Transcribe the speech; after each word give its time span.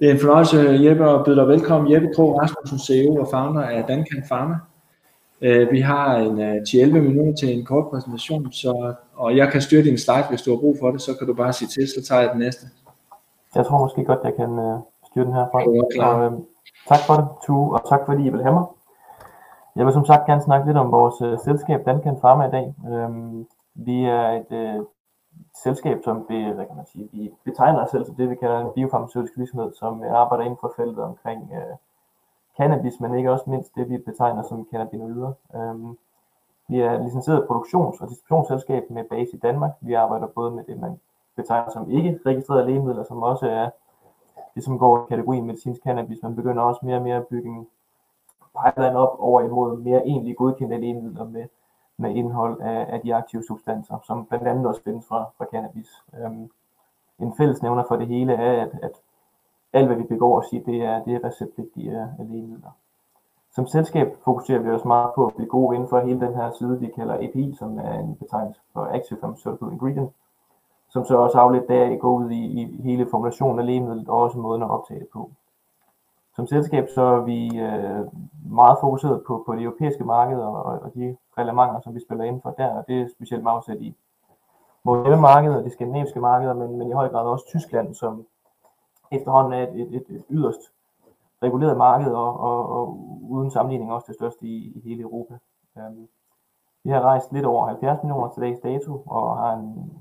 Det 0.00 0.08
er 0.08 0.14
en 0.14 0.20
fornøjelse, 0.20 0.58
Jeppe, 0.84 1.10
at 1.10 1.24
byde 1.24 1.36
dig 1.36 1.48
velkommen. 1.48 1.92
Jeppe 1.92 2.08
Krog 2.14 2.40
Rasmussen, 2.40 2.78
CEO 2.78 3.14
og 3.16 3.28
founder 3.30 3.62
af 3.62 3.84
Dankan 3.84 4.22
Pharma. 4.28 4.56
Øh, 5.40 5.72
vi 5.72 5.80
har 5.80 6.16
en 6.16 6.38
10-11 6.40 6.96
øh, 6.96 7.02
minutter 7.02 7.34
til 7.40 7.58
en 7.58 7.64
kort 7.64 7.90
præsentation, 7.90 8.52
så, 8.52 8.94
og 9.14 9.36
jeg 9.36 9.48
kan 9.52 9.60
styre 9.60 9.82
din 9.82 9.98
slide, 9.98 10.28
hvis 10.28 10.42
du 10.42 10.50
har 10.50 10.60
brug 10.60 10.76
for 10.80 10.90
det, 10.90 11.00
så 11.00 11.16
kan 11.18 11.26
du 11.26 11.34
bare 11.34 11.52
sige 11.52 11.68
til, 11.68 11.88
så 11.88 12.08
tager 12.08 12.20
jeg 12.20 12.30
den 12.30 12.38
næste. 12.38 12.66
Jeg 13.54 13.66
tror 13.66 13.78
måske 13.78 14.04
godt, 14.04 14.18
jeg 14.24 14.34
kan 14.34 14.50
uh, 14.58 14.78
styre 15.10 15.24
den 15.24 15.34
her 15.34 15.46
fra. 15.52 15.58
Og, 15.62 16.32
uh, 16.32 16.40
tak 16.88 17.00
for 17.06 17.14
det, 17.14 17.26
Tue, 17.46 17.74
og 17.74 17.88
tak 17.88 18.00
fordi 18.06 18.26
I 18.26 18.30
vil 18.30 18.42
have 18.42 18.54
mig. 18.54 18.66
Jeg 19.76 19.86
vil 19.86 19.92
som 19.92 20.04
sagt 20.04 20.26
gerne 20.26 20.42
snakke 20.42 20.66
lidt 20.66 20.78
om 20.78 20.92
vores 20.92 21.42
selskab 21.44 21.80
Dankan 21.86 22.16
Pharma 22.20 22.44
i 22.48 22.50
dag. 22.50 22.66
Uh, 22.90 23.10
vi 23.74 24.04
er 24.04 24.26
et 24.40 24.50
uh, 24.50 24.86
selskab, 25.62 26.00
som 26.04 26.26
vi, 26.28 26.44
hvad 26.44 26.66
kan 26.66 26.76
man 26.76 26.86
sige, 26.86 27.08
vi 27.12 27.32
betegner 27.44 27.82
os 27.82 27.90
selv 27.90 28.04
som 28.04 28.14
det, 28.14 28.30
vi 28.30 28.34
kalder 28.34 28.60
en 28.60 28.72
biofarmaceutisk 28.74 29.38
virksomhed, 29.38 29.72
som 29.72 30.04
øh, 30.04 30.12
arbejder 30.12 30.44
inden 30.44 30.58
for 30.60 30.72
feltet 30.76 31.04
omkring 31.04 31.50
øh, 31.52 31.76
cannabis, 32.56 33.00
men 33.00 33.14
ikke 33.14 33.32
også 33.32 33.50
mindst 33.50 33.74
det, 33.74 33.90
vi 33.90 33.98
betegner 33.98 34.42
som 34.42 34.66
cannabinoider. 34.70 35.32
Øhm, 35.54 35.98
vi 36.68 36.80
er 36.80 37.02
licenseret 37.02 37.46
produktions- 37.50 38.02
og 38.02 38.08
distributionsselskab 38.08 38.90
med 38.90 39.04
base 39.04 39.36
i 39.36 39.38
Danmark. 39.38 39.70
Vi 39.80 39.94
arbejder 39.94 40.26
både 40.26 40.50
med 40.50 40.64
det, 40.64 40.80
man 40.80 41.00
betegner 41.36 41.70
som 41.70 41.90
ikke 41.90 42.20
registrerede 42.26 42.66
lægemidler, 42.66 43.04
som 43.04 43.22
også 43.22 43.46
er 43.46 43.70
det, 44.54 44.64
som 44.64 44.78
går 44.78 45.02
i 45.02 45.06
kategorien 45.08 45.46
medicinsk 45.46 45.82
cannabis. 45.82 46.22
Man 46.22 46.36
begynder 46.36 46.62
også 46.62 46.80
mere 46.82 46.96
og 46.96 47.02
mere 47.02 47.16
at 47.16 47.26
bygge 47.26 47.48
en 47.48 47.66
pipeline 48.64 48.98
op 48.98 49.16
over 49.18 49.40
imod 49.40 49.76
mere 49.76 50.06
egentlig 50.06 50.36
godkendte 50.36 50.76
lægemidler 50.76 51.24
med, 51.24 51.44
med 52.00 52.14
indhold 52.14 52.60
af, 52.60 52.86
af 52.88 53.00
de 53.00 53.14
aktive 53.14 53.42
substanser, 53.42 53.98
som 54.06 54.26
blandt 54.26 54.48
andet 54.48 54.66
også 54.66 54.82
findes 54.82 55.06
fra, 55.06 55.24
fra 55.38 55.46
cannabis. 55.52 56.04
Øhm, 56.20 56.50
en 57.18 57.34
fællesnævner 57.36 57.84
for 57.88 57.96
det 57.96 58.06
hele 58.06 58.32
er, 58.32 58.62
at, 58.62 58.70
at 58.82 58.92
alt 59.72 59.86
hvad 59.86 59.96
vi 59.96 60.02
begår 60.02 60.38
os 60.38 60.52
i, 60.52 60.58
det 60.58 60.82
er, 60.84 61.04
det 61.04 61.14
er 61.14 61.24
receptpligtige 61.24 62.08
lægemidler. 62.18 62.70
Som 63.54 63.66
selskab 63.66 64.16
fokuserer 64.24 64.58
vi 64.58 64.70
også 64.70 64.88
meget 64.88 65.10
på 65.14 65.26
at 65.26 65.34
blive 65.34 65.48
gode 65.48 65.74
inden 65.76 65.88
for 65.88 66.00
hele 66.00 66.20
den 66.20 66.34
her 66.34 66.50
side, 66.50 66.80
vi 66.80 66.86
kalder 66.86 67.14
API, 67.14 67.54
som 67.58 67.78
er 67.78 67.98
en 67.98 68.14
betegnelse 68.14 68.60
for 68.72 68.80
Active 68.80 69.18
Pharmaceutical 69.18 69.72
Ingredient, 69.72 70.10
som 70.88 71.04
så 71.04 71.16
også 71.16 71.38
afledt 71.38 71.68
deraf 71.68 71.98
går 72.00 72.12
ud 72.12 72.30
i, 72.30 72.60
i 72.60 72.82
hele 72.82 73.06
formulationen 73.10 73.58
af 73.58 73.66
lægemidlet 73.66 74.08
og 74.08 74.18
også 74.18 74.38
måden 74.38 74.62
at 74.62 74.70
optage 74.70 75.00
det 75.00 75.08
på. 75.12 75.30
Som 76.40 76.46
selskab 76.46 76.88
så 76.94 77.02
er 77.02 77.20
vi 77.20 77.58
øh, 77.58 78.06
meget 78.52 78.78
fokuseret 78.80 79.22
på, 79.26 79.42
på 79.46 79.54
det 79.54 79.62
europæiske 79.62 80.04
marked 80.04 80.38
og, 80.38 80.62
og 80.62 80.94
de 80.94 81.16
relevanter, 81.38 81.80
som 81.80 81.94
vi 81.94 82.00
spiller 82.00 82.24
inden 82.24 82.42
for 82.42 82.50
der, 82.50 82.68
og 82.68 82.84
det 82.88 83.00
er 83.00 83.08
specielt 83.16 83.42
meget 83.42 83.56
afsat 83.56 83.80
i 83.80 83.96
vores 84.84 85.06
hjemmemarked 85.06 85.54
og 85.54 85.64
de 85.64 85.70
skandinaviske 85.70 86.20
markeder, 86.20 86.54
men, 86.54 86.78
men 86.78 86.88
i 86.88 86.92
høj 86.92 87.08
grad 87.08 87.26
også 87.26 87.44
Tyskland, 87.48 87.94
som 87.94 88.26
efterhånden 89.12 89.52
er 89.52 89.62
et, 89.62 89.80
et, 89.80 89.94
et, 89.94 90.04
et 90.08 90.24
yderst 90.30 90.60
reguleret 91.42 91.76
marked 91.76 92.12
og, 92.12 92.40
og, 92.40 92.68
og 92.68 92.98
uden 93.28 93.50
sammenligning 93.50 93.92
også 93.92 94.04
det 94.08 94.14
største 94.14 94.46
i, 94.46 94.72
i 94.76 94.80
hele 94.88 95.02
Europa. 95.02 95.34
Um, 95.74 96.08
vi 96.84 96.90
har 96.90 97.00
rejst 97.00 97.32
lidt 97.32 97.46
over 97.46 97.66
70 97.66 98.02
millioner 98.02 98.28
til 98.28 98.42
dags 98.42 98.60
dato 98.60 99.02
og 99.06 99.36
har 99.36 99.52
en 99.52 99.92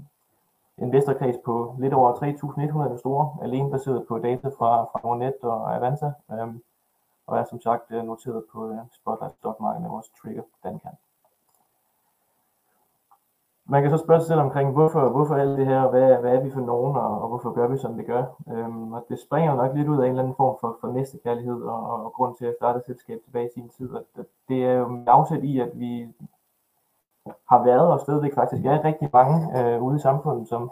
investorkreds 0.82 1.38
på 1.46 1.76
lidt 1.80 1.94
over 1.94 2.14
3.100 2.14 2.86
investorer, 2.86 3.38
alene 3.42 3.72
baseret 3.72 4.06
på 4.08 4.20
data 4.20 4.48
fra, 4.48 4.84
fra 4.84 5.00
Nordnet 5.04 5.42
og 5.42 5.76
Avanza, 5.76 6.12
øhm, 6.32 6.64
og 7.28 7.38
er 7.38 7.44
som 7.44 7.62
sagt 7.62 7.92
øh, 7.92 8.04
noteret 8.04 8.44
på 8.54 8.70
øh, 8.72 8.78
Spotlight 8.92 9.36
Stock 9.36 9.60
Market 9.60 9.82
med 9.82 9.90
vores 9.90 10.10
trigger 10.22 10.44
Dankan. 10.64 10.92
Man 13.72 13.82
kan 13.82 13.92
så 13.92 13.98
spørge 13.98 14.20
sig 14.22 14.28
selv 14.28 14.40
omkring, 14.40 14.72
hvorfor, 14.72 15.10
hvorfor 15.10 15.36
alt 15.36 15.58
det 15.58 15.66
her, 15.66 15.90
hvad, 15.90 16.18
hvad 16.18 16.36
er 16.36 16.42
vi 16.42 16.52
for 16.52 16.60
nogen, 16.60 16.96
og, 16.96 17.22
og 17.22 17.28
hvorfor 17.28 17.52
gør 17.52 17.68
vi, 17.68 17.78
som 17.78 17.98
vi 17.98 18.04
gør. 18.04 18.24
Øhm, 18.52 18.94
og 18.94 19.06
det 19.10 19.20
springer 19.20 19.56
nok 19.56 19.76
lidt 19.76 19.88
ud 19.88 19.98
af 19.98 20.06
en 20.06 20.10
eller 20.10 20.24
anden 20.24 20.36
form 20.36 20.58
for, 20.62 20.78
for 20.82 20.88
næstekærlighed, 20.88 21.62
og, 21.62 21.90
og, 21.92 22.06
og 22.06 22.14
grund 22.14 22.36
til 22.36 22.46
at 22.46 22.56
starte 22.60 22.80
et 22.80 22.86
selskab 22.86 23.20
tilbage 23.24 23.48
i 23.48 23.54
sin 23.54 23.70
tid. 23.70 23.90
Og 23.94 24.06
det 24.50 24.66
er 24.66 24.74
jo 24.74 25.04
afsæt 25.08 25.44
i, 25.44 25.60
at 25.60 25.72
vi 25.74 26.08
har 27.50 27.64
været 27.64 27.88
og 27.92 28.00
stadigvæk 28.00 28.36
faktisk. 28.36 28.66
Er 28.66 28.84
rigtig 28.84 29.10
mange 29.14 29.60
øh, 29.60 29.84
ude 29.84 29.96
i 29.96 30.00
samfundet, 30.00 30.48
som, 30.48 30.72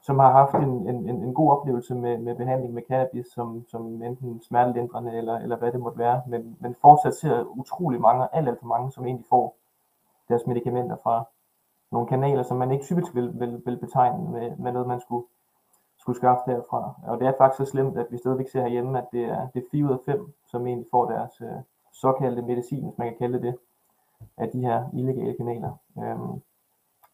som 0.00 0.18
har 0.18 0.32
haft 0.32 0.54
en, 0.54 0.88
en, 0.88 1.08
en 1.08 1.34
god 1.34 1.50
oplevelse 1.50 1.94
med, 1.94 2.18
med 2.18 2.34
behandling 2.34 2.74
med 2.74 2.82
cannabis, 2.88 3.26
som, 3.26 3.64
som 3.68 4.02
enten 4.02 4.42
smertelindrende 4.42 5.16
eller, 5.16 5.38
eller 5.38 5.56
hvad 5.56 5.72
det 5.72 5.80
måtte 5.80 5.98
være, 5.98 6.22
men, 6.26 6.56
men 6.60 6.74
fortsat 6.80 7.14
ser 7.14 7.44
utrolig 7.44 8.00
mange, 8.00 8.28
alt, 8.32 8.48
alt 8.48 8.60
for 8.60 8.66
mange, 8.66 8.92
som 8.92 9.06
egentlig 9.06 9.26
får 9.28 9.56
deres 10.28 10.46
medicamenter 10.46 10.96
fra 11.02 11.24
nogle 11.92 12.08
kanaler, 12.08 12.42
som 12.42 12.56
man 12.56 12.70
ikke 12.70 12.84
typisk 12.84 13.14
vil, 13.14 13.40
vil, 13.40 13.62
vil 13.66 13.76
betegne 13.76 14.30
med, 14.30 14.56
med 14.56 14.72
noget, 14.72 14.88
man 14.88 15.00
skulle, 15.00 15.26
skulle 15.98 16.16
skaffe 16.16 16.42
derfra. 16.46 16.94
Og 17.02 17.18
det 17.18 17.26
er 17.26 17.32
faktisk 17.38 17.66
så 17.66 17.70
slemt, 17.70 17.98
at 17.98 18.06
vi 18.10 18.18
stadigvæk 18.18 18.48
ser 18.48 18.60
herhjemme, 18.60 18.98
at 18.98 19.08
det 19.12 19.24
er, 19.24 19.48
det 19.54 19.62
er 19.62 19.68
4 19.70 19.84
ud 19.84 19.90
af 19.90 19.98
5, 20.06 20.32
som 20.46 20.66
egentlig 20.66 20.86
får 20.90 21.10
deres 21.10 21.40
øh, 21.40 21.60
såkaldte 21.92 22.42
medicin, 22.42 22.84
hvis 22.84 22.98
man 22.98 23.08
kan 23.08 23.18
kalde 23.18 23.42
det 23.42 23.58
af 24.36 24.48
de 24.48 24.60
her 24.60 24.84
illegale 24.92 25.36
kanaler. 25.36 25.72
Øhm, 25.98 26.42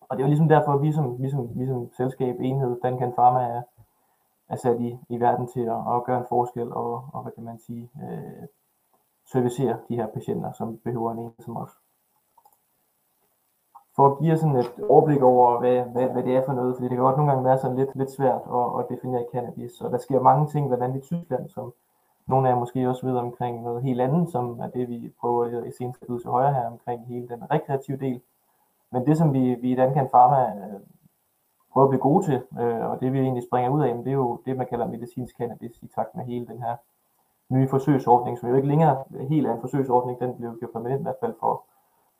og 0.00 0.16
det 0.16 0.22
er 0.22 0.26
jo 0.26 0.32
ligesom 0.32 0.48
derfor, 0.48 0.72
at 0.72 0.82
vi 0.82 0.92
som, 0.92 1.22
vi 1.22 1.30
som, 1.30 1.50
vi 1.58 1.66
som 1.66 1.92
selskab, 1.92 2.36
enhed, 2.40 2.80
Dankan 2.82 3.12
Pharma 3.12 3.40
er, 3.40 3.62
er 4.48 4.56
sat 4.56 4.80
i, 4.80 4.98
i 5.08 5.20
verden 5.20 5.46
til 5.46 5.60
at, 5.60 5.80
at 5.94 6.04
gøre 6.04 6.18
en 6.18 6.26
forskel 6.28 6.72
og, 6.72 7.04
og 7.12 7.22
hvad 7.22 7.32
kan 7.32 7.44
man 7.44 7.58
sige, 7.58 7.90
øh, 8.02 8.46
servicere 9.32 9.78
de 9.88 9.96
her 9.96 10.06
patienter, 10.06 10.52
som 10.52 10.78
behøver 10.84 11.12
en 11.12 11.18
enhed 11.18 11.42
som 11.44 11.56
os. 11.56 11.70
For 13.96 14.06
at 14.06 14.18
give 14.18 14.36
sådan 14.38 14.56
et 14.56 14.72
overblik 14.88 15.22
over, 15.22 15.58
hvad, 15.58 15.84
hvad, 15.84 16.08
hvad 16.08 16.22
det 16.22 16.36
er 16.36 16.44
for 16.44 16.52
noget, 16.52 16.76
fordi 16.76 16.88
det 16.88 16.96
kan 16.96 17.04
godt 17.04 17.16
nogle 17.16 17.32
gange 17.32 17.44
være 17.44 17.58
sådan 17.58 17.76
lidt, 17.76 17.96
lidt 17.96 18.10
svært 18.10 18.42
at, 18.58 18.66
at 18.78 18.86
definere 18.90 19.24
cannabis, 19.32 19.80
og 19.80 19.90
der 19.90 19.98
sker 19.98 20.20
mange 20.20 20.46
ting, 20.46 20.68
blandt 20.68 20.84
andet 20.84 20.98
i 20.98 21.06
Tyskland, 21.06 21.48
som, 21.48 21.72
nogle 22.26 22.48
af 22.48 22.52
jer 22.52 22.58
måske 22.58 22.88
også 22.88 23.06
ved 23.06 23.16
omkring 23.16 23.62
noget 23.62 23.82
helt 23.82 24.00
andet, 24.00 24.28
som 24.28 24.60
er 24.60 24.66
det, 24.66 24.88
vi 24.88 25.12
prøver 25.20 25.66
at 25.66 25.74
senest 25.74 26.04
ud 26.08 26.20
til 26.20 26.30
højre 26.30 26.54
her 26.54 26.66
omkring 26.66 27.06
hele 27.06 27.28
den 27.28 27.50
rekreative 27.50 27.96
del. 27.96 28.20
Men 28.92 29.06
det, 29.06 29.18
som 29.18 29.32
vi, 29.32 29.54
vi 29.54 29.72
i 29.72 29.74
Dankan 29.74 30.08
Pharma 30.08 30.42
øh, 30.42 30.80
prøver 31.72 31.86
at 31.86 31.90
blive 31.90 32.00
gode 32.00 32.24
til, 32.24 32.42
øh, 32.60 32.90
og 32.90 33.00
det 33.00 33.12
vi 33.12 33.18
egentlig 33.18 33.42
springer 33.42 33.70
ud 33.70 33.82
af, 33.82 33.94
det 33.94 34.06
er 34.06 34.12
jo 34.12 34.40
det, 34.46 34.56
man 34.56 34.66
kalder 34.66 34.86
medicinsk 34.86 35.36
cannabis 35.36 35.82
i 35.82 35.86
takt 35.86 36.14
med 36.14 36.24
hele 36.24 36.46
den 36.46 36.62
her 36.62 36.76
nye 37.48 37.68
forsøgsordning, 37.68 38.38
som 38.38 38.48
jo 38.48 38.56
ikke 38.56 38.68
længere 38.68 39.04
helt 39.28 39.46
er 39.46 39.54
en 39.54 39.60
forsøgsordning, 39.60 40.20
den 40.20 40.36
blev 40.36 40.58
gjort 40.58 40.70
permanent 40.72 41.00
i 41.00 41.02
hvert 41.02 41.20
fald 41.20 41.34
for, 41.40 41.62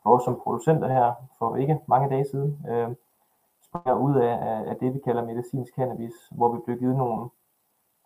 for 0.03 0.09
os 0.15 0.23
som 0.23 0.39
producenter 0.43 0.87
her 0.87 1.13
for 1.39 1.55
ikke 1.55 1.79
mange 1.87 2.09
dage 2.09 2.25
siden, 2.31 2.65
øh, 2.69 2.89
springer 3.61 3.95
ud 3.95 4.15
af, 4.15 4.63
af 4.69 4.75
det, 4.75 4.93
vi 4.93 4.99
kalder 4.99 5.25
medicinsk 5.25 5.75
cannabis, 5.75 6.13
hvor 6.31 6.53
vi 6.53 6.59
blev 6.65 6.77
givet 6.79 6.95
nogle 6.95 7.29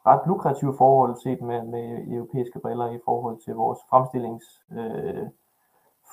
ret 0.08 0.22
lukrative 0.28 0.74
forhold 0.78 1.16
set 1.16 1.42
med, 1.42 1.64
med 1.64 2.08
europæiske 2.08 2.60
briller 2.60 2.92
i 2.92 3.00
forhold 3.06 3.38
til 3.46 3.56
vores 3.56 3.80
fremstillings 3.90 4.46
øh, 4.72 5.28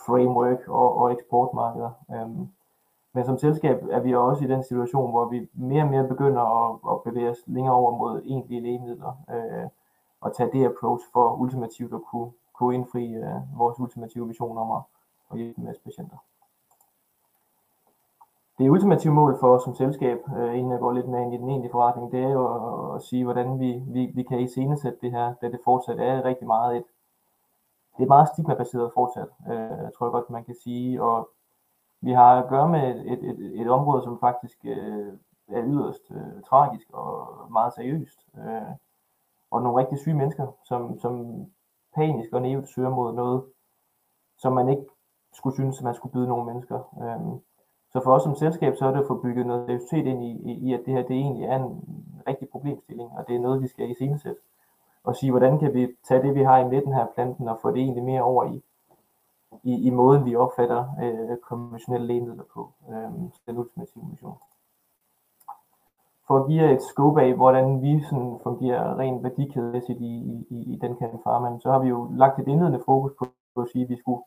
framework 0.06 0.68
og, 0.68 0.96
og 0.96 1.12
eksportmarkeder. 1.12 1.90
Øhm, 2.14 2.48
men 3.12 3.24
som 3.24 3.38
selskab 3.38 3.82
er 3.90 4.00
vi 4.00 4.14
også 4.14 4.44
i 4.44 4.48
den 4.48 4.62
situation, 4.62 5.10
hvor 5.10 5.28
vi 5.28 5.48
mere 5.54 5.82
og 5.82 5.88
mere 5.88 6.08
begynder 6.08 6.42
at, 6.42 6.78
at 6.92 7.02
bevæge 7.02 7.30
os 7.30 7.42
længere 7.46 7.74
over 7.74 7.98
mod 7.98 8.22
egentlige 8.24 8.60
lægemidler 8.60 9.12
øh, 9.30 9.68
og 10.20 10.36
tage 10.36 10.50
det 10.52 10.66
approach 10.66 11.04
for 11.12 11.34
ultimativt 11.34 11.94
at 11.94 12.02
kunne, 12.10 12.30
kunne 12.54 12.74
indfri 12.74 13.14
øh, 13.14 13.58
vores 13.58 13.80
ultimative 13.80 14.28
vision 14.28 14.58
om 14.58 14.70
at, 14.70 14.82
at 15.30 15.38
hjælpe 15.38 15.60
med 15.60 15.74
patienter 15.84 16.16
det 18.58 18.70
ultimative 18.70 19.12
mål 19.12 19.36
for 19.40 19.54
os 19.56 19.62
som 19.62 19.74
selskab, 19.74 20.18
øh, 20.36 20.58
inden 20.58 20.72
jeg 20.72 20.80
går 20.80 20.92
lidt 20.92 21.08
mere 21.08 21.22
ind 21.22 21.34
i 21.34 21.36
den 21.36 21.50
egentlige 21.50 21.72
forretning, 21.72 22.12
det 22.12 22.24
er 22.24 22.30
jo 22.30 22.44
at, 22.54 22.96
at 22.96 23.02
sige, 23.02 23.24
hvordan 23.24 23.60
vi, 23.60 23.82
vi, 23.86 24.12
vi 24.14 24.22
kan 24.22 24.40
iscenesætte 24.40 24.98
det 25.02 25.10
her, 25.10 25.34
da 25.34 25.48
det 25.48 25.60
fortsat 25.64 26.00
er 26.00 26.24
rigtig 26.24 26.46
meget 26.46 26.76
et, 26.76 26.84
det 27.96 28.04
er 28.04 28.08
meget 28.08 28.28
stigmabaseret 28.28 28.90
fortsat, 28.94 29.28
øh, 29.50 29.90
tror 29.92 30.06
jeg 30.06 30.12
godt, 30.12 30.30
man 30.30 30.44
kan 30.44 30.54
sige, 30.54 31.02
og 31.02 31.30
vi 32.00 32.12
har 32.12 32.42
at 32.42 32.48
gøre 32.48 32.68
med 32.68 32.90
et, 32.90 33.12
et, 33.12 33.24
et, 33.24 33.60
et 33.60 33.70
område, 33.70 34.02
som 34.02 34.20
faktisk 34.20 34.58
øh, 34.64 35.12
er 35.48 35.62
yderst 35.64 36.02
øh, 36.10 36.42
tragisk 36.48 36.90
og 36.92 37.28
meget 37.52 37.74
seriøst, 37.74 38.18
øh, 38.38 38.72
og 39.50 39.62
nogle 39.62 39.80
rigtig 39.80 39.98
syge 39.98 40.14
mennesker, 40.14 40.46
som, 40.64 41.00
som 41.00 41.46
panisk 41.94 42.32
og 42.32 42.42
nævnt 42.42 42.68
søger 42.68 42.90
mod 42.90 43.12
noget, 43.12 43.44
som 44.36 44.52
man 44.52 44.68
ikke 44.68 44.86
skulle 45.32 45.54
synes, 45.54 45.78
at 45.78 45.84
man 45.84 45.94
skulle 45.94 46.12
byde 46.12 46.28
nogle 46.28 46.46
mennesker. 46.46 46.78
Øh, 47.02 47.40
så 47.92 48.00
for 48.04 48.12
os 48.12 48.22
som 48.22 48.34
selskab, 48.34 48.76
så 48.76 48.86
er 48.86 48.90
det 48.90 49.00
at 49.00 49.06
få 49.06 49.14
bygget 49.14 49.46
noget 49.46 49.66
seriøsitet 49.66 50.06
ind 50.06 50.24
i, 50.24 50.30
i, 50.30 50.52
i, 50.52 50.74
at 50.74 50.80
det 50.86 50.94
her 50.94 51.02
det 51.02 51.16
egentlig 51.16 51.44
er 51.44 51.56
en 51.56 51.84
rigtig 52.26 52.48
problemstilling, 52.48 53.10
og 53.10 53.28
det 53.28 53.36
er 53.36 53.40
noget, 53.40 53.62
vi 53.62 53.68
skal 53.68 53.88
i 53.88 53.90
iscenesætte. 53.90 54.40
Og 55.04 55.16
sige, 55.16 55.30
hvordan 55.30 55.58
kan 55.58 55.74
vi 55.74 55.88
tage 56.08 56.22
det, 56.22 56.34
vi 56.34 56.42
har 56.42 56.58
i 56.58 56.68
midten 56.68 56.92
her 56.92 57.06
planten, 57.14 57.48
og 57.48 57.58
få 57.62 57.70
det 57.70 57.78
egentlig 57.78 58.04
mere 58.04 58.22
over 58.22 58.44
i, 58.44 58.62
i, 59.62 59.86
i 59.86 59.90
måden, 59.90 60.24
vi 60.24 60.36
opfatter 60.36 60.84
øh, 61.02 61.36
konventionelle 61.36 62.06
lægemidler 62.06 62.44
på. 62.54 62.72
Øh, 62.90 63.10
den 63.46 63.58
ultimative 63.58 64.04
mission. 64.10 64.38
For 66.26 66.36
at 66.38 66.46
give 66.48 66.72
et 66.72 66.82
scope 66.82 67.22
af, 67.22 67.34
hvordan 67.34 67.82
vi 67.82 68.02
sådan 68.02 68.38
fungerer 68.42 68.98
rent 68.98 69.22
værdikædemæssigt 69.22 70.00
i, 70.00 70.46
i, 70.50 70.72
i 70.72 70.78
den 70.80 70.96
kan 70.96 71.20
farmand, 71.24 71.60
så 71.60 71.70
har 71.70 71.78
vi 71.78 71.88
jo 71.88 72.08
lagt 72.12 72.38
et 72.38 72.48
indledende 72.48 72.82
fokus 72.84 73.12
på, 73.18 73.26
på 73.54 73.60
at 73.60 73.68
sige, 73.72 73.84
at 73.84 73.90
vi 73.90 73.96
skulle 73.96 74.22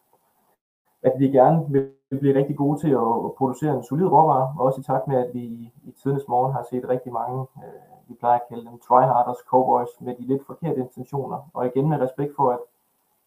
at 1.04 1.14
vi 1.18 1.28
gerne 1.28 1.66
vil 1.70 2.20
blive 2.20 2.36
rigtig 2.36 2.58
gode 2.58 2.80
til 2.80 2.90
at 2.90 3.36
producere 3.38 3.76
en 3.76 3.84
solid 3.84 4.06
råvare, 4.06 4.56
også 4.60 4.82
i 4.82 4.84
takt 4.84 5.08
med, 5.08 5.18
at 5.18 5.34
vi 5.34 5.44
i 5.84 5.92
tidens 6.04 6.28
morgen 6.28 6.54
har 6.54 6.66
set 6.70 6.90
rigtig 6.90 7.14
mange 7.14 7.40
øh, 7.42 7.92
vi 8.12 8.16
plejer 8.20 8.40
at 8.40 8.48
kalde 8.50 8.66
dem 8.66 8.80
tryharders 8.80 9.38
cowboys 9.50 10.02
med 10.02 10.16
de 10.16 10.22
lidt 10.22 10.46
forkerte 10.46 10.80
intentioner. 10.80 11.50
Og 11.54 11.66
igen 11.66 11.90
med 11.90 12.00
respekt 12.00 12.36
for, 12.36 12.52
at, 12.52 12.60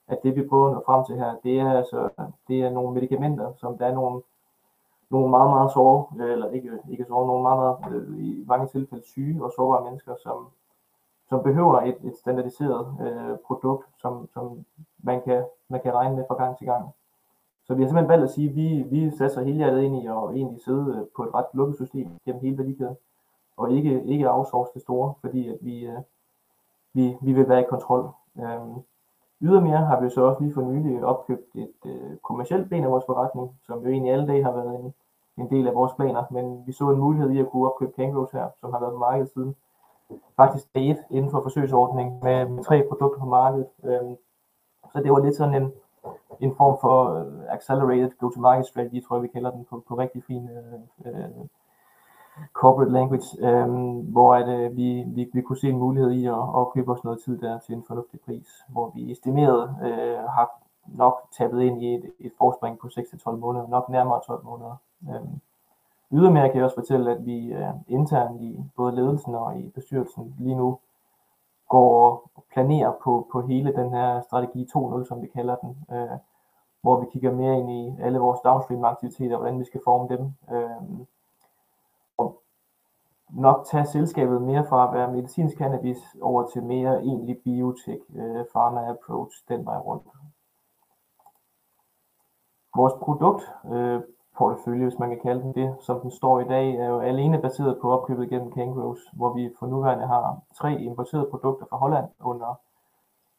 at 0.09 0.19
det 0.23 0.37
vi 0.37 0.49
prøver 0.49 0.67
at 0.69 0.75
nå 0.75 0.83
frem 0.87 1.05
til 1.05 1.17
her, 1.17 1.37
det 1.43 1.61
er 1.61 1.73
altså 1.73 2.09
det 2.49 2.63
er 2.63 2.71
nogle 2.71 2.95
medicamenter, 2.95 3.53
som 3.57 3.79
der 3.79 3.87
er 3.87 3.95
nogle, 3.95 4.23
nogle 5.11 5.31
meget, 5.31 5.51
meget 5.51 5.73
såre, 5.73 6.07
øh, 6.21 6.33
eller 6.33 6.49
ikke, 6.51 6.71
ikke 6.91 7.05
såre, 7.05 7.27
nogle 7.27 7.43
meget, 7.43 7.59
meget, 7.59 7.93
øh, 7.93 8.19
i 8.19 8.45
mange 8.47 8.67
tilfælde 8.67 9.05
syge 9.05 9.45
og 9.45 9.53
sårbare 9.57 9.85
mennesker, 9.85 10.15
som, 10.23 10.49
som 11.29 11.43
behøver 11.43 11.81
et, 11.81 11.99
et 12.05 12.17
standardiseret 12.17 12.97
øh, 13.01 13.39
produkt, 13.47 13.87
som, 13.97 14.29
som 14.35 14.65
man, 14.99 15.23
kan, 15.23 15.45
man 15.69 15.81
kan 15.81 15.95
regne 15.95 16.17
med 16.17 16.25
fra 16.29 16.45
gang 16.45 16.59
til 16.59 16.67
gang. 16.67 16.85
Så 17.67 17.75
vi 17.75 17.83
har 17.83 17.89
simpelthen 17.89 18.09
valgt 18.09 18.25
at 18.25 18.31
sige, 18.31 18.49
at 18.51 18.57
vi, 18.57 18.85
vi 18.91 19.11
satser 19.11 19.43
hele 19.43 19.57
hjertet 19.57 19.83
ind 19.83 19.97
i 19.97 20.07
at 20.07 20.13
egentlig 20.13 20.61
sidde 20.61 20.97
øh, 20.97 21.07
på 21.17 21.23
et 21.23 21.35
ret 21.35 21.47
lukket 21.55 21.77
system 21.77 22.09
gennem 22.25 22.43
hele 22.43 22.59
værdikæden, 22.59 22.97
og 23.57 23.73
ikke, 23.73 24.05
ikke 24.05 24.31
outsource 24.31 24.71
det 24.75 24.83
store, 24.83 25.15
fordi 25.21 25.49
at 25.49 25.59
vi, 25.61 25.87
øh, 25.87 25.99
vi, 26.95 27.17
vi 27.21 27.33
vil 27.33 27.49
være 27.49 27.61
i 27.61 27.67
kontrol. 27.71 28.11
Øhm, 28.39 28.75
ydermere 29.41 29.87
har 29.87 30.01
vi 30.01 30.11
så 30.11 30.21
også 30.23 30.43
lige 30.43 30.55
for 30.55 30.63
nylig 30.63 31.05
opkøbt 31.05 31.55
et 31.55 31.75
øh, 31.87 32.17
kommersielt 32.23 32.69
ben 32.71 32.85
af 32.85 32.91
vores 32.91 33.05
forretning, 33.07 33.59
som 33.67 33.83
jo 33.83 33.89
egentlig 33.89 34.13
alle 34.13 34.27
dage 34.27 34.45
har 34.45 34.53
været 34.53 34.81
en, 34.81 34.95
en 35.37 35.51
del 35.51 35.67
af 35.69 35.75
vores 35.75 35.93
planer, 35.93 36.25
men 36.31 36.67
vi 36.67 36.73
så 36.73 36.91
en 36.91 36.99
mulighed 36.99 37.31
i 37.31 37.41
at 37.41 37.51
kunne 37.51 37.69
opkøbe 37.69 37.93
Kangaroos 37.93 38.31
her, 38.31 38.49
som 38.61 38.73
har 38.73 38.81
været 38.81 38.93
på 38.93 38.99
markedet 38.99 39.31
siden 39.31 39.57
faktisk 40.37 40.75
det 40.75 40.99
inden 41.11 41.31
for 41.31 41.43
forsøgsordningen 41.43 42.21
med, 42.23 42.49
med 42.49 42.65
tre 42.65 42.87
produkter 42.89 43.21
på 43.21 43.27
markedet. 43.27 43.67
Øhm, 43.85 44.17
så 44.93 45.01
det 45.03 45.13
var 45.13 45.25
lidt 45.25 45.37
sådan 45.37 45.63
en, 45.63 45.73
en 46.41 46.55
form 46.57 46.79
for 46.81 47.21
uh, 47.21 47.55
accelerated 47.55 48.11
go-to-market 48.19 48.67
strategy, 48.67 49.05
tror 49.05 49.17
jeg, 49.17 49.23
vi 49.23 49.29
kalder 49.29 49.51
den 49.51 49.65
på, 49.71 49.83
på 49.89 49.95
rigtig 49.95 50.25
fin 50.25 50.49
uh, 50.51 51.13
uh, 51.13 51.47
corporate 52.53 52.93
language, 52.93 53.29
um, 53.65 54.01
hvor 54.01 54.35
at, 54.35 54.71
uh, 54.71 54.77
vi, 54.77 55.05
vi, 55.07 55.31
vi 55.33 55.41
kunne 55.41 55.59
se 55.59 55.69
en 55.69 55.79
mulighed 55.79 56.11
i 56.11 56.27
at, 56.27 56.45
at 56.59 56.73
købe 56.75 56.93
os 56.93 57.05
noget 57.05 57.23
tid 57.25 57.39
der 57.39 57.59
til 57.59 57.75
en 57.75 57.85
fornuftig 57.87 58.21
pris, 58.21 58.49
hvor 58.69 58.93
vi 58.95 59.13
estimeret 59.13 59.63
uh, 59.63 60.31
har 60.37 60.51
nok 60.87 61.23
tabet 61.39 61.63
ind 61.63 61.83
i 61.83 61.95
et, 61.95 62.13
et 62.21 62.33
forspring 62.39 62.79
på 62.79 62.87
6-12 62.87 63.31
måneder, 63.31 63.69
nok 63.69 63.89
nærmere 63.89 64.21
12 64.27 64.45
måneder. 64.45 64.77
Um, 65.09 65.41
ydermere 66.13 66.49
kan 66.49 66.57
jeg 66.57 66.65
også 66.65 66.77
fortælle, 66.77 67.11
at 67.11 67.27
vi 67.27 67.55
uh, 67.55 67.75
internt 67.89 68.41
i 68.41 68.61
både 68.77 68.95
ledelsen 68.95 69.35
og 69.35 69.59
i 69.59 69.69
bestyrelsen 69.69 70.35
lige 70.39 70.57
nu 70.57 70.79
går 71.69 72.31
planere 72.55 72.95
på, 73.03 73.29
på 73.33 73.47
hele 73.47 73.73
den 73.73 73.91
her 73.91 74.21
strategi 74.21 74.67
2.0, 74.77 75.09
som 75.09 75.23
vi 75.23 75.27
kalder 75.27 75.57
den, 75.57 75.87
øh, 75.93 76.19
hvor 76.83 77.01
vi 77.01 77.07
kigger 77.13 77.33
mere 77.33 77.59
ind 77.59 77.71
i 77.71 78.03
alle 78.03 78.19
vores 78.19 78.41
downstream 78.41 78.85
aktiviteter, 78.85 79.37
hvordan 79.37 79.59
vi 79.59 79.65
skal 79.65 79.81
forme 79.85 80.17
dem, 80.17 80.33
øh, 80.57 81.07
og 82.17 82.43
nok 83.31 83.67
tage 83.67 83.87
selskabet 83.87 84.43
mere 84.43 84.67
fra 84.67 84.89
at 84.89 84.95
være 84.95 85.13
medicinsk 85.13 85.59
cannabis 85.59 85.99
over 86.21 86.47
til 86.47 86.63
mere 86.63 87.03
egentlig 87.03 87.39
biotech, 87.45 88.03
øh, 88.15 88.45
pharma 88.53 88.91
approach, 88.91 89.45
den 89.49 89.67
vej 89.67 89.79
rundt. 89.79 90.07
Vores 92.77 92.93
produkt 93.03 93.43
øh, 93.73 94.01
portefølje, 94.39 94.85
hvis 94.85 94.99
man 94.99 95.09
kan 95.09 95.21
kalde 95.21 95.43
den 95.43 95.55
det, 95.55 95.77
som 95.81 96.01
den 96.01 96.11
står 96.11 96.41
i 96.41 96.45
dag, 96.45 96.75
er 96.75 96.89
jo 96.89 97.01
alene 97.01 97.41
baseret 97.41 97.79
på 97.81 97.91
opkøbet 97.91 98.29
gennem 98.29 98.53
Kangaroos, 98.53 99.01
hvor 99.13 99.33
vi 99.35 99.51
for 99.59 99.67
nuværende 99.67 100.07
har 100.07 100.39
tre 100.55 100.81
importerede 100.81 101.31
produkter 101.31 101.67
fra 101.71 101.77
Holland 101.77 102.09
under 102.21 102.61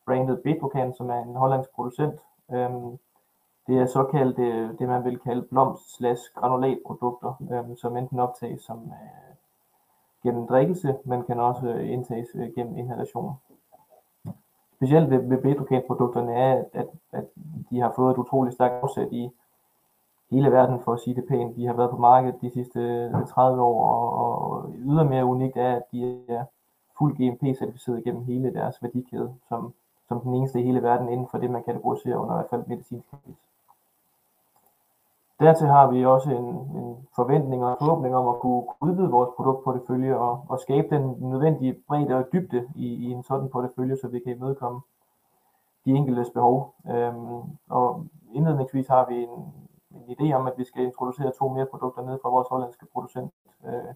brandet 0.06 0.42
Betrocan, 0.44 0.94
som 0.94 1.10
er 1.10 1.20
en 1.20 1.36
hollandsk 1.36 1.70
producent. 1.76 2.20
Øhm, 2.52 2.98
det 3.68 3.78
er 3.82 3.86
såkaldt 3.86 4.38
det, 4.38 4.80
det 4.80 4.88
man 4.88 5.04
vil 5.04 5.20
kalde 5.20 5.42
blomst 5.42 5.98
slash 5.98 6.22
granulatprodukter, 6.36 7.34
øhm, 7.52 7.76
som 7.76 7.98
enten 7.98 8.20
optages 8.20 8.62
som 8.62 8.78
øh, 8.78 9.36
gennem 10.24 10.48
drikkelse, 10.48 10.98
men 11.06 11.24
kan 11.24 11.40
også 11.40 11.68
øh, 11.68 11.92
indtages 11.92 12.28
øh, 12.36 12.50
gennem 12.56 12.78
inhalation. 12.78 13.34
Specielt 14.76 15.10
ved, 15.10 15.20
ved 15.20 15.84
produkterne 15.88 16.34
er, 16.34 16.64
at, 16.74 16.88
at 17.12 17.26
de 17.70 17.80
har 17.80 17.94
fået 17.96 18.12
et 18.12 18.18
utroligt 18.18 18.56
stærkt 18.56 18.84
afsæt 18.84 19.08
i 19.12 19.30
hele 20.36 20.52
verden, 20.52 20.80
for 20.80 20.94
at 20.94 21.00
sige 21.00 21.16
det 21.16 21.26
pænt. 21.28 21.56
De 21.56 21.68
har 21.68 21.74
været 21.74 21.90
på 21.90 21.98
markedet 21.98 22.42
de 22.42 22.50
sidste 22.50 22.80
øh, 22.80 23.28
30 23.28 23.62
år, 23.62 23.86
og, 23.86 24.14
og 24.20 24.74
ydermere 24.78 25.26
unikt 25.26 25.58
er, 25.58 25.76
at 25.76 25.92
de 25.92 26.26
er 26.28 26.46
fuldt 26.98 27.18
GMP-certificeret 27.18 28.04
gennem 28.04 28.24
hele 28.24 28.54
deres 28.54 28.82
værdikæde, 28.82 29.34
som, 29.50 29.74
som 30.08 30.22
den 30.22 30.34
eneste 30.34 30.60
i 30.62 30.64
hele 30.64 30.84
verden 30.84 31.10
inden 31.10 31.28
for 31.32 31.38
det, 31.38 31.52
man 31.52 31.64
kategoriserer 31.64 32.18
under 32.18 32.34
i 32.34 32.38
hvert 32.38 32.50
fald 32.50 32.64
medicinsk 32.68 33.08
cannabis. 33.10 33.36
Dertil 35.40 35.68
har 35.68 35.92
vi 35.92 36.06
også 36.06 36.32
en, 36.32 36.46
en 36.80 37.08
forventning 37.16 37.66
og 37.66 37.78
forhåbning 37.80 38.16
om 38.16 38.28
at 38.28 38.40
kunne 38.40 38.64
udvide 38.82 39.10
vores 39.10 39.30
produktportefølje 39.36 40.16
og, 40.16 40.46
og 40.50 40.60
skabe 40.60 40.96
den 40.96 41.16
nødvendige 41.20 41.76
bredde 41.88 42.16
og 42.16 42.26
dybde 42.34 42.70
i, 42.76 42.88
i 42.88 43.12
en 43.12 43.24
sådan 43.24 43.50
portefølje, 43.50 43.98
så 43.98 44.08
vi 44.08 44.20
kan 44.20 44.36
imødekomme 44.36 44.82
de 45.86 45.92
enkeltes 45.92 46.30
behov. 46.30 46.74
Øhm, 46.90 47.42
og 47.70 48.06
indledningsvis 48.34 48.88
har 48.88 49.06
vi 49.10 49.24
en, 49.24 49.54
en 49.96 50.16
idé 50.16 50.34
om, 50.34 50.48
at 50.48 50.54
vi 50.58 50.64
skal 50.64 50.84
introducere 50.84 51.32
to 51.40 51.48
mere 51.50 51.66
produkter 51.66 52.02
ned 52.06 52.20
fra 52.22 52.30
vores 52.30 52.48
hollandske 52.48 52.86
producent 52.94 53.34
øh, 53.66 53.94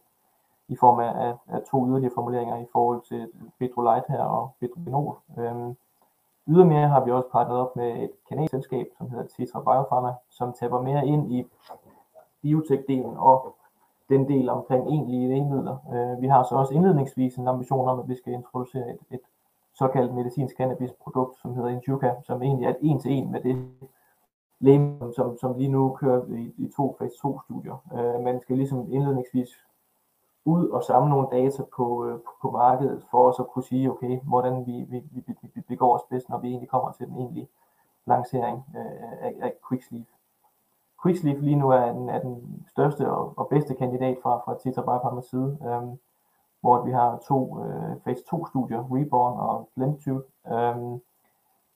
i 0.68 0.76
form 0.76 1.00
af, 1.00 1.28
af, 1.28 1.36
af 1.48 1.62
to 1.72 1.88
yderligere 1.88 2.14
formuleringer 2.16 2.58
i 2.58 2.68
forhold 2.72 3.02
til 3.02 3.32
Petrolite 3.60 4.06
her 4.10 4.24
og 4.24 4.52
Petrogenol. 4.60 5.16
Øh, 5.38 5.76
ydermere 6.48 6.88
har 6.88 7.06
vi 7.06 7.12
også 7.12 7.30
partneret 7.32 7.62
op 7.62 7.76
med 7.76 8.04
et 8.04 8.12
kanadisk 8.30 8.52
selskab, 8.52 8.88
som 8.98 9.10
hedder 9.10 9.28
Tetra 9.28 9.60
Biopharma, 9.60 10.14
som 10.30 10.54
taber 10.54 10.82
mere 10.82 11.08
ind 11.08 11.32
i 11.34 11.46
biotech-delen 12.42 13.18
og 13.18 13.56
den 14.10 14.28
del 14.28 14.50
omkring 14.50 14.88
egentlige 14.88 15.30
lægemidler. 15.30 15.78
Øh, 15.94 16.22
vi 16.22 16.28
har 16.28 16.44
så 16.44 16.56
også 16.56 16.74
indledningsvis 16.74 17.36
en 17.36 17.48
ambition 17.48 17.90
om, 17.90 18.00
at 18.00 18.08
vi 18.08 18.16
skal 18.16 18.34
introducere 18.34 18.90
et, 18.90 19.00
et 19.12 19.22
såkaldt 19.74 20.14
medicinsk 20.14 20.58
cannabis-produkt, 20.58 21.38
som 21.38 21.54
hedder 21.56 21.70
Injuka, 21.70 22.12
som 22.24 22.42
egentlig 22.44 22.66
er 22.66 22.70
et 22.70 22.78
en 22.82 23.00
til 23.00 23.12
en 23.12 23.32
med 23.32 23.42
det 23.42 23.70
lægemidler, 24.60 25.12
som, 25.12 25.38
som 25.38 25.58
lige 25.58 25.72
nu 25.72 25.96
kører 26.00 26.26
i, 26.26 26.54
i 26.58 26.72
to 26.76 26.96
fase 27.00 27.16
2 27.22 27.40
studier. 27.40 27.84
Øh, 27.94 28.24
man 28.24 28.40
skal 28.40 28.58
ligesom 28.58 28.94
indledningsvis 28.94 29.50
ud 30.46 30.68
og 30.68 30.84
samle 30.84 31.10
nogle 31.10 31.28
data 31.32 31.64
på, 31.76 32.06
øh, 32.06 32.14
på, 32.14 32.32
på 32.42 32.52
markedet, 32.52 33.06
for 33.12 33.30
os 33.30 33.40
at 33.40 33.48
kunne 33.48 33.64
sige, 33.64 33.92
okay, 33.92 34.20
hvordan 34.20 34.66
vi, 34.66 34.86
vi, 34.90 35.04
vi, 35.12 35.24
vi, 35.56 35.62
vi 35.68 35.76
går 35.76 35.96
os 35.96 36.02
bedst, 36.10 36.30
når 36.30 36.38
vi 36.40 36.48
egentlig 36.48 36.70
kommer 36.70 36.92
til 36.92 37.08
den 37.08 37.18
egentlige 37.18 37.50
lancering 38.06 38.66
øh, 38.78 39.26
af, 39.26 39.34
af 39.42 39.54
Quicksleeve. 39.70 40.06
Quicksleeve 41.04 41.42
lige 41.42 41.56
nu 41.56 41.70
er 41.70 41.92
den, 41.92 42.10
er 42.10 42.20
den 42.20 42.66
største 42.68 43.12
og, 43.12 43.34
og 43.38 43.48
bedste 43.48 43.76
kandidat 43.76 44.18
fra, 44.24 44.42
fra 44.46 44.58
Tetra 44.58 44.82
Biopharmas 44.82 45.26
side, 45.26 45.58
øh, 45.62 45.98
hvor 46.62 46.84
vi 46.86 46.92
har 46.92 47.18
to 47.28 47.64
øh, 47.64 48.02
fase 48.06 48.24
2 48.30 48.46
studier, 48.46 48.80
Reborn 48.92 49.40
og 49.40 49.70
Blendtube, 49.76 50.24
øh, 50.48 51.00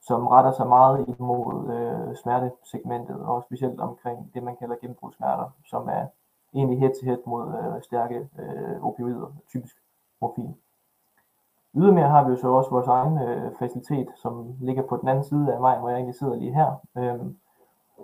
som 0.07 0.27
retter 0.27 0.51
sig 0.51 0.67
meget 0.67 1.05
imod 1.19 1.73
øh, 1.75 2.15
smertesegmentet, 2.15 3.19
og 3.19 3.43
specielt 3.43 3.79
omkring 3.79 4.33
det, 4.33 4.43
man 4.43 4.55
kalder 4.55 4.75
gennembrudssmerter, 4.81 5.49
som 5.65 5.87
er 5.87 6.05
egentlig 6.53 6.79
head-to-head 6.79 7.17
mod 7.25 7.47
øh, 7.47 7.81
stærke 7.81 8.29
øh, 8.39 8.85
opioider, 8.85 9.33
typisk 9.49 9.75
morfin. 10.21 10.55
Ydermere 11.75 12.09
har 12.09 12.23
vi 12.23 12.29
jo 12.29 12.37
så 12.37 12.47
også 12.47 12.69
vores 12.69 12.87
egen 12.87 13.17
øh, 13.27 13.51
facilitet, 13.59 14.07
som 14.15 14.55
ligger 14.59 14.83
på 14.83 14.97
den 14.97 15.07
anden 15.07 15.23
side 15.23 15.53
af 15.53 15.61
vejen, 15.61 15.79
hvor 15.79 15.89
jeg 15.89 15.97
egentlig 15.97 16.15
sidder 16.15 16.35
lige 16.35 16.53
her, 16.53 16.71
øh, 16.97 17.19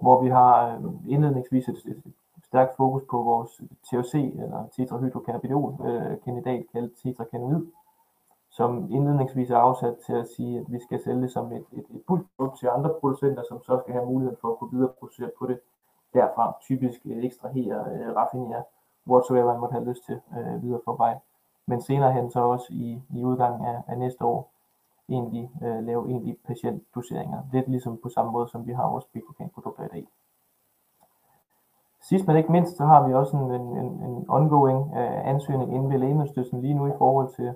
hvor 0.02 0.22
vi 0.22 0.30
har 0.30 0.76
øh, 0.76 0.84
indledningsvis 1.08 1.70
et, 1.70 1.82
et, 1.86 2.04
stærkt 2.44 2.76
fokus 2.76 3.04
på 3.12 3.18
vores 3.24 3.62
THC, 3.86 4.14
eller 4.14 4.68
tetrahydrocannabidiol, 4.76 5.76
øh, 5.86 6.18
kandidat 6.26 6.66
kaldet 6.72 6.92
tetracannabid, 7.04 7.66
som 8.60 8.92
indledningsvis 8.92 9.50
er 9.50 9.58
afsat 9.58 9.96
til 10.06 10.14
at 10.14 10.28
sige, 10.36 10.60
at 10.60 10.66
vi 10.70 10.80
skal 10.80 11.04
sælge 11.04 11.22
det 11.22 11.32
som 11.32 11.52
et, 11.52 11.66
et, 11.72 11.86
et 11.96 12.02
bulkprodukt 12.08 12.60
til 12.60 12.68
andre 12.68 12.92
producenter, 13.00 13.44
som 13.50 13.64
så 13.64 13.80
skal 13.82 13.94
have 13.94 14.06
mulighed 14.06 14.36
for 14.42 14.48
at 14.52 14.58
kunne 14.58 14.72
videreproducere 14.78 15.32
på 15.40 15.48
det 15.48 15.60
derfra, 16.14 16.58
typisk 16.62 17.06
eh, 17.06 17.24
ekstrahere, 17.26 17.78
øh, 17.92 18.16
raffinere, 18.16 18.64
whatsoever 19.08 19.52
man 19.52 19.60
måtte 19.60 19.74
have 19.74 19.90
lyst 19.90 20.06
til 20.06 20.20
øh, 20.38 20.64
videre 20.64 20.82
for 20.86 20.96
vej. 20.96 21.18
Men 21.66 21.82
senere 21.82 22.12
hen 22.14 22.32
så 22.32 22.40
også 22.40 22.68
i, 22.70 23.02
i 23.10 23.24
udgangen 23.24 23.66
af, 23.66 23.82
af 23.88 23.98
næste 23.98 24.26
år 24.26 24.52
egentlig 25.10 25.52
øh, 25.64 25.84
lave 25.84 26.10
egentlig 26.10 26.38
patientdoseringer. 26.48 27.42
Lidt 27.54 27.68
ligesom 27.68 28.00
på 28.04 28.10
samme 28.10 28.32
måde, 28.32 28.48
som 28.48 28.68
vi 28.68 28.74
har 28.74 28.90
vores 28.90 29.06
Bicocan-produkter 29.06 29.84
i 29.84 29.88
dag. 29.88 30.08
Sidst 32.02 32.28
men 32.28 32.38
ikke 32.38 32.52
mindst, 32.52 32.78
så 32.78 32.86
har 32.86 33.08
vi 33.08 33.14
også 33.14 33.38
en, 33.38 33.52
en, 33.52 34.04
en 34.04 34.26
ongoing 34.30 34.80
øh, 34.98 35.28
ansøgning 35.30 35.76
inden 35.76 35.90
ved 35.92 35.98
Lægemiddelstyrelsen 36.00 36.62
lige 36.62 36.74
nu 36.74 36.88
i 36.88 36.98
forhold 36.98 37.30
til 37.36 37.56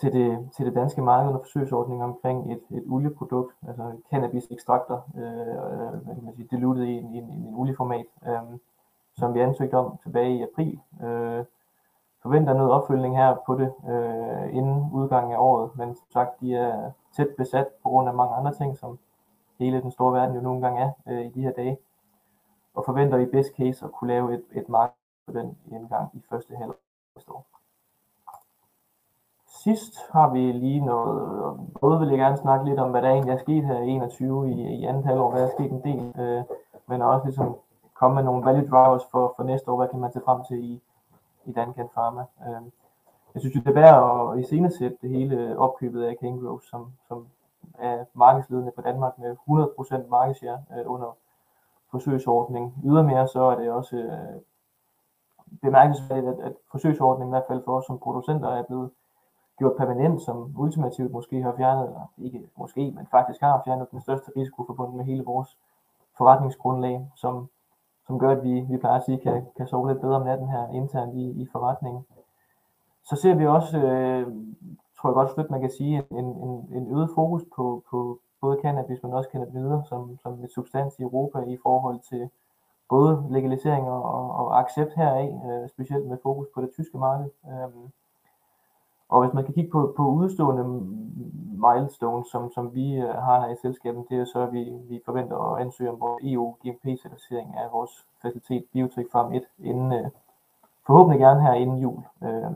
til 0.00 0.12
det, 0.12 0.48
til 0.56 0.66
det 0.66 0.74
danske 0.74 1.02
marked 1.02 1.28
under 1.28 1.40
forsøgsordning 1.40 2.04
omkring 2.04 2.52
et, 2.52 2.60
et 2.70 2.84
olieprodukt, 2.88 3.54
altså 3.68 3.92
cannabis-ekstrakter, 4.10 5.00
øh, 5.16 5.22
øh, 5.22 6.04
hvad 6.04 6.14
kan 6.14 6.24
man 6.24 6.34
sige, 6.34 6.48
dilutet 6.50 6.84
i 6.84 6.92
en, 6.92 7.14
en, 7.14 7.24
en 7.24 7.54
olieformat, 7.54 8.06
øh, 8.26 8.58
som 9.16 9.34
vi 9.34 9.40
ansøgte 9.40 9.74
om 9.74 9.98
tilbage 10.02 10.36
i 10.36 10.42
april. 10.42 10.80
Øh, 11.02 11.44
forventer 12.22 12.54
noget 12.54 12.72
opfølgning 12.72 13.16
her 13.16 13.36
på 13.46 13.54
det 13.54 13.72
øh, 13.88 14.56
inden 14.56 14.90
udgangen 14.92 15.32
af 15.32 15.38
året, 15.38 15.70
men 15.76 15.94
som 15.94 16.06
sagt, 16.10 16.40
de 16.40 16.54
er 16.54 16.90
tæt 17.16 17.28
besat 17.36 17.66
på 17.82 17.88
grund 17.88 18.08
af 18.08 18.14
mange 18.14 18.34
andre 18.34 18.54
ting, 18.54 18.76
som 18.76 18.98
hele 19.58 19.82
den 19.82 19.90
store 19.90 20.12
verden 20.12 20.34
jo 20.34 20.40
nogle 20.40 20.60
gange 20.60 20.80
er 20.80 20.90
øh, 21.06 21.26
i 21.26 21.28
de 21.28 21.42
her 21.42 21.52
dage, 21.52 21.78
og 22.74 22.84
forventer 22.84 23.18
i 23.18 23.26
best 23.26 23.56
case 23.56 23.84
at 23.84 23.92
kunne 23.92 24.08
lave 24.08 24.34
et, 24.34 24.44
et 24.52 24.68
marked 24.68 24.94
på 25.26 25.32
den 25.32 25.58
indgang 25.72 26.10
i 26.14 26.22
første 26.30 26.56
halvår 26.56 26.76
næste 27.16 27.32
år 27.32 27.57
sidst 29.68 29.94
har 30.12 30.30
vi 30.32 30.52
lige 30.52 30.80
noget, 30.80 31.60
både 31.80 31.98
vil 31.98 32.08
jeg 32.08 32.18
gerne 32.18 32.36
snakke 32.36 32.64
lidt 32.64 32.80
om, 32.80 32.90
hvad 32.90 33.02
der 33.02 33.10
egentlig 33.10 33.32
er 33.32 33.38
sket 33.38 33.64
her 33.64 33.78
i 33.80 33.88
21 33.88 34.50
i, 34.50 34.54
i 34.80 34.84
andet 34.84 35.04
halvår, 35.04 35.30
hvad 35.30 35.40
der 35.40 35.46
er 35.46 35.52
sket 35.52 35.70
en 35.72 35.82
del, 35.82 36.20
øh, 36.22 36.42
men 36.86 37.02
også 37.02 37.24
ligesom 37.24 37.56
komme 37.94 38.14
med 38.14 38.24
nogle 38.24 38.44
value 38.46 38.68
drivers 38.70 39.04
for, 39.10 39.34
for 39.36 39.42
næste 39.42 39.70
år, 39.70 39.76
hvad 39.76 39.88
kan 39.88 40.00
man 40.00 40.12
se 40.12 40.20
frem 40.24 40.40
til 40.48 40.64
i, 40.64 40.80
i 41.46 41.52
Dancan 41.52 41.88
Pharma. 41.94 42.24
Øh, 42.46 42.62
jeg 43.34 43.40
synes, 43.40 43.54
det 43.54 43.66
er 43.66 43.80
værd 43.82 44.32
at 44.32 44.38
iscenesætte 44.40 44.96
det 45.02 45.10
hele 45.10 45.58
opkøbet 45.58 46.02
af 46.04 46.18
Kangaroo, 46.18 46.58
som, 46.70 46.92
som 47.08 47.26
er 47.78 48.04
markedsledende 48.14 48.72
på 48.76 48.82
Danmark 48.82 49.18
med 49.18 49.36
100% 49.48 50.08
markedshare 50.08 50.60
øh, 50.76 50.84
under 50.86 51.16
forsøgsordning. 51.90 52.74
Ydermere 52.84 53.28
så 53.28 53.42
er 53.42 53.54
det 53.54 53.70
også 53.70 53.96
øh, 53.96 54.40
bemærkelsesværdigt, 55.62 56.32
at, 56.32 56.40
at 56.40 56.52
forsøgsordningen 56.70 57.32
i 57.32 57.34
hvert 57.36 57.48
fald 57.48 57.62
for 57.64 57.78
os 57.78 57.84
som 57.86 57.98
producenter 57.98 58.48
er 58.48 58.62
blevet 58.62 58.90
gjort 59.58 59.76
permanent, 59.76 60.22
som 60.22 60.54
ultimativt 60.58 61.12
måske 61.12 61.42
har 61.42 61.54
fjernet, 61.56 61.86
eller 61.86 62.12
ikke 62.18 62.42
måske, 62.56 62.92
men 62.96 63.06
faktisk 63.10 63.40
har 63.40 63.62
fjernet 63.64 63.90
den 63.90 64.00
største 64.00 64.30
risiko 64.36 64.64
forbundet 64.64 64.96
med 64.96 65.04
hele 65.04 65.24
vores 65.24 65.56
forretningsgrundlag, 66.18 67.10
som, 67.16 67.48
som 68.06 68.18
gør, 68.18 68.30
at 68.30 68.42
vi, 68.42 68.60
vi 68.60 68.76
plejer 68.76 68.98
at 68.98 69.04
sige, 69.04 69.18
kan, 69.18 69.46
kan 69.56 69.66
sove 69.66 69.88
lidt 69.88 70.00
bedre 70.00 70.16
om 70.16 70.26
natten 70.26 70.48
her 70.48 70.68
internt 70.68 71.14
i, 71.14 71.42
i 71.42 71.48
forretningen. 71.52 72.06
Så 73.04 73.16
ser 73.16 73.34
vi 73.34 73.46
også, 73.46 73.78
øh, 73.78 74.26
tror 74.98 75.08
jeg 75.08 75.14
godt 75.14 75.30
støtte, 75.30 75.50
man 75.50 75.60
kan 75.60 75.70
sige, 75.70 76.02
en, 76.10 76.24
en, 76.24 76.68
en 76.72 76.94
øget 76.96 77.10
fokus 77.14 77.42
på, 77.56 77.82
på 77.90 78.18
både 78.40 78.58
cannabis, 78.62 79.02
men 79.02 79.12
også 79.12 79.30
cannabinoider 79.32 79.82
som, 79.82 80.18
som 80.22 80.44
et 80.44 80.50
substans 80.50 80.98
i 80.98 81.02
Europa 81.02 81.38
i 81.38 81.58
forhold 81.62 82.00
til 82.00 82.30
både 82.88 83.26
legalisering 83.30 83.88
og, 83.88 84.34
og 84.34 84.60
accept 84.60 84.94
heraf, 84.94 85.32
øh, 85.50 85.68
specielt 85.68 86.06
med 86.06 86.18
fokus 86.22 86.46
på 86.54 86.60
det 86.60 86.70
tyske 86.70 86.98
marked. 86.98 87.30
Øh, 87.46 87.90
og 89.08 89.24
hvis 89.24 89.34
man 89.34 89.44
kan 89.44 89.54
kigge 89.54 89.70
på, 89.70 89.94
på 89.96 90.08
udstående 90.08 90.64
milestones, 91.66 92.28
som, 92.28 92.52
som 92.52 92.74
vi 92.74 92.94
øh, 92.94 93.08
har 93.08 93.40
her 93.40 93.52
i 93.52 93.56
selskabet, 93.62 94.04
det 94.10 94.20
er 94.20 94.24
så, 94.24 94.40
at 94.40 94.52
vi, 94.52 94.72
vi 94.88 95.00
forventer 95.04 95.36
at 95.36 95.60
ansøge 95.60 95.90
om 95.90 96.00
vores 96.00 96.22
EU 96.24 96.56
GMP-certificering 96.64 97.56
af 97.56 97.72
vores 97.72 98.06
facilitet 98.22 98.64
Biotech 98.72 99.10
Farm 99.12 99.32
1, 99.32 99.42
inden, 99.58 99.92
øh, 99.92 100.10
forhåbentlig 100.86 101.20
gerne 101.20 101.42
her 101.42 101.52
inden 101.52 101.78
jul. 101.78 102.02
Øh, 102.22 102.50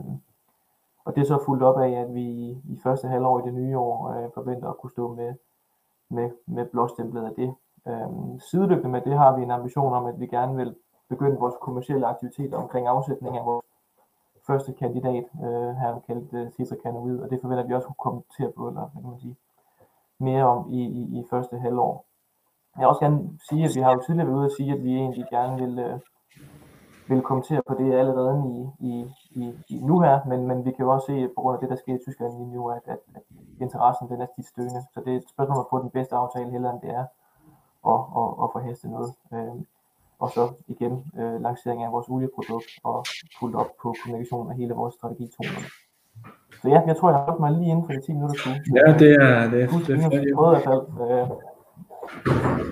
og 1.05 1.15
det 1.15 1.21
er 1.21 1.25
så 1.25 1.43
fuldt 1.45 1.63
op 1.63 1.79
af, 1.79 1.91
at 1.91 2.15
vi 2.15 2.49
i 2.49 2.79
første 2.83 3.07
halvår 3.07 3.39
i 3.39 3.45
det 3.45 3.53
nye 3.53 3.77
år 3.77 4.09
øh, 4.09 4.29
forventer 4.33 4.69
at 4.69 4.77
kunne 4.77 4.91
stå 4.91 5.13
med, 5.13 5.33
med, 6.09 6.29
med 6.45 6.65
blåstemplet 6.65 7.25
af 7.25 7.33
det. 7.35 7.53
Øh, 7.87 8.39
sideløbende 8.39 8.89
med 8.89 9.01
det 9.01 9.13
har 9.17 9.35
vi 9.35 9.43
en 9.43 9.51
ambition 9.51 9.93
om, 9.93 10.05
at 10.05 10.19
vi 10.19 10.27
gerne 10.27 10.55
vil 10.55 10.75
begynde 11.09 11.37
vores 11.39 11.55
kommercielle 11.61 12.07
aktiviteter 12.07 12.57
omkring 12.57 12.87
afsætning 12.87 13.37
af 13.37 13.45
vores 13.45 13.65
første 14.47 14.73
kandidat, 14.73 15.25
øh, 15.43 15.71
her 15.81 15.99
kaldt 16.07 16.33
øh, 16.33 16.51
Cesar 16.51 16.75
Canoid, 16.83 17.19
og 17.19 17.29
det 17.29 17.41
forventer 17.41 17.67
vi 17.67 17.73
også 17.73 17.87
kunne 17.87 18.05
kommentere 18.07 18.51
på, 18.57 18.67
eller 18.67 18.89
hvad 18.91 19.01
kan 19.01 19.09
man 19.09 19.19
sige, 19.19 19.37
mere 20.19 20.43
om 20.43 20.73
i, 20.73 20.81
i, 20.99 21.19
i 21.19 21.23
første 21.29 21.57
halvår. 21.57 22.05
Jeg 22.75 22.81
vil 22.81 22.87
også 22.87 22.99
gerne 22.99 23.39
sige, 23.49 23.63
at 23.65 23.71
vi 23.75 23.81
har 23.81 23.91
jo 23.93 24.01
tidligere 24.05 24.27
været 24.27 24.37
ude 24.37 24.45
at 24.45 24.57
sige, 24.57 24.73
at 24.73 24.83
vi 24.83 24.93
egentlig 24.95 25.25
gerne 25.29 25.55
vil, 25.63 25.79
øh, 25.79 25.99
vil 27.09 27.21
kommentere 27.21 27.61
på 27.67 27.73
det 27.73 27.93
allerede 27.93 28.37
i, 28.55 28.87
i, 28.89 28.93
i, 29.41 29.53
i 29.69 29.77
nu 29.89 29.99
her, 29.99 30.25
men, 30.25 30.47
men 30.47 30.65
vi 30.65 30.71
kan 30.71 30.85
jo 30.85 30.91
også 30.91 31.05
se, 31.05 31.27
på 31.35 31.41
grund 31.41 31.55
af 31.55 31.61
det, 31.61 31.69
der 31.69 31.75
sker 31.75 31.95
i 31.95 32.03
Tyskland 32.05 32.33
lige 32.37 32.55
nu, 32.55 32.69
at, 32.69 32.83
at, 32.85 32.99
at 33.15 33.23
interessen 33.61 34.09
den 34.09 34.21
er 34.21 34.27
tit 34.35 34.45
støgende. 34.45 34.81
Så 34.93 35.01
det 35.05 35.13
er 35.13 35.17
et 35.17 35.29
spørgsmål 35.29 35.57
om 35.57 35.65
at 35.65 35.69
få 35.69 35.81
den 35.81 35.89
bedste 35.89 36.15
aftale, 36.15 36.51
heller 36.51 36.71
end 36.71 36.81
det 36.81 36.89
er 36.89 37.05
at, 37.93 38.01
at, 38.19 38.29
at 38.43 38.49
forheste 38.55 38.89
noget. 38.89 39.13
Øh, 39.33 39.55
og 40.23 40.29
så 40.35 40.43
igen 40.73 40.93
øh, 41.19 41.35
lancering 41.45 41.79
af 41.83 41.91
vores 41.95 42.07
olieprodukt 42.13 42.71
og 42.89 42.97
fuldt 43.39 43.55
op 43.61 43.71
på 43.81 43.87
kommunikation 43.99 44.45
af 44.51 44.55
hele 44.61 44.73
vores 44.81 44.93
strategi 44.97 45.25
200. 45.37 45.65
Så 46.61 46.65
ja, 46.73 46.79
jeg 46.89 46.95
tror, 46.97 47.09
jeg 47.09 47.17
har 47.17 47.25
holdt 47.25 47.43
mig 47.45 47.51
lige 47.57 47.69
inden 47.71 47.85
for 47.85 47.93
de 47.93 48.01
10 48.01 48.13
minutter. 48.13 48.35
Ja, 48.79 48.85
det 49.01 49.09
er 49.25 49.49
det. 49.53 49.61
Er, 49.63 49.69
det 49.85 49.91
er, 49.93 50.09
det 50.09 50.31
er, 50.31 50.61
fald. 50.67 50.83
Øh, 51.03 51.27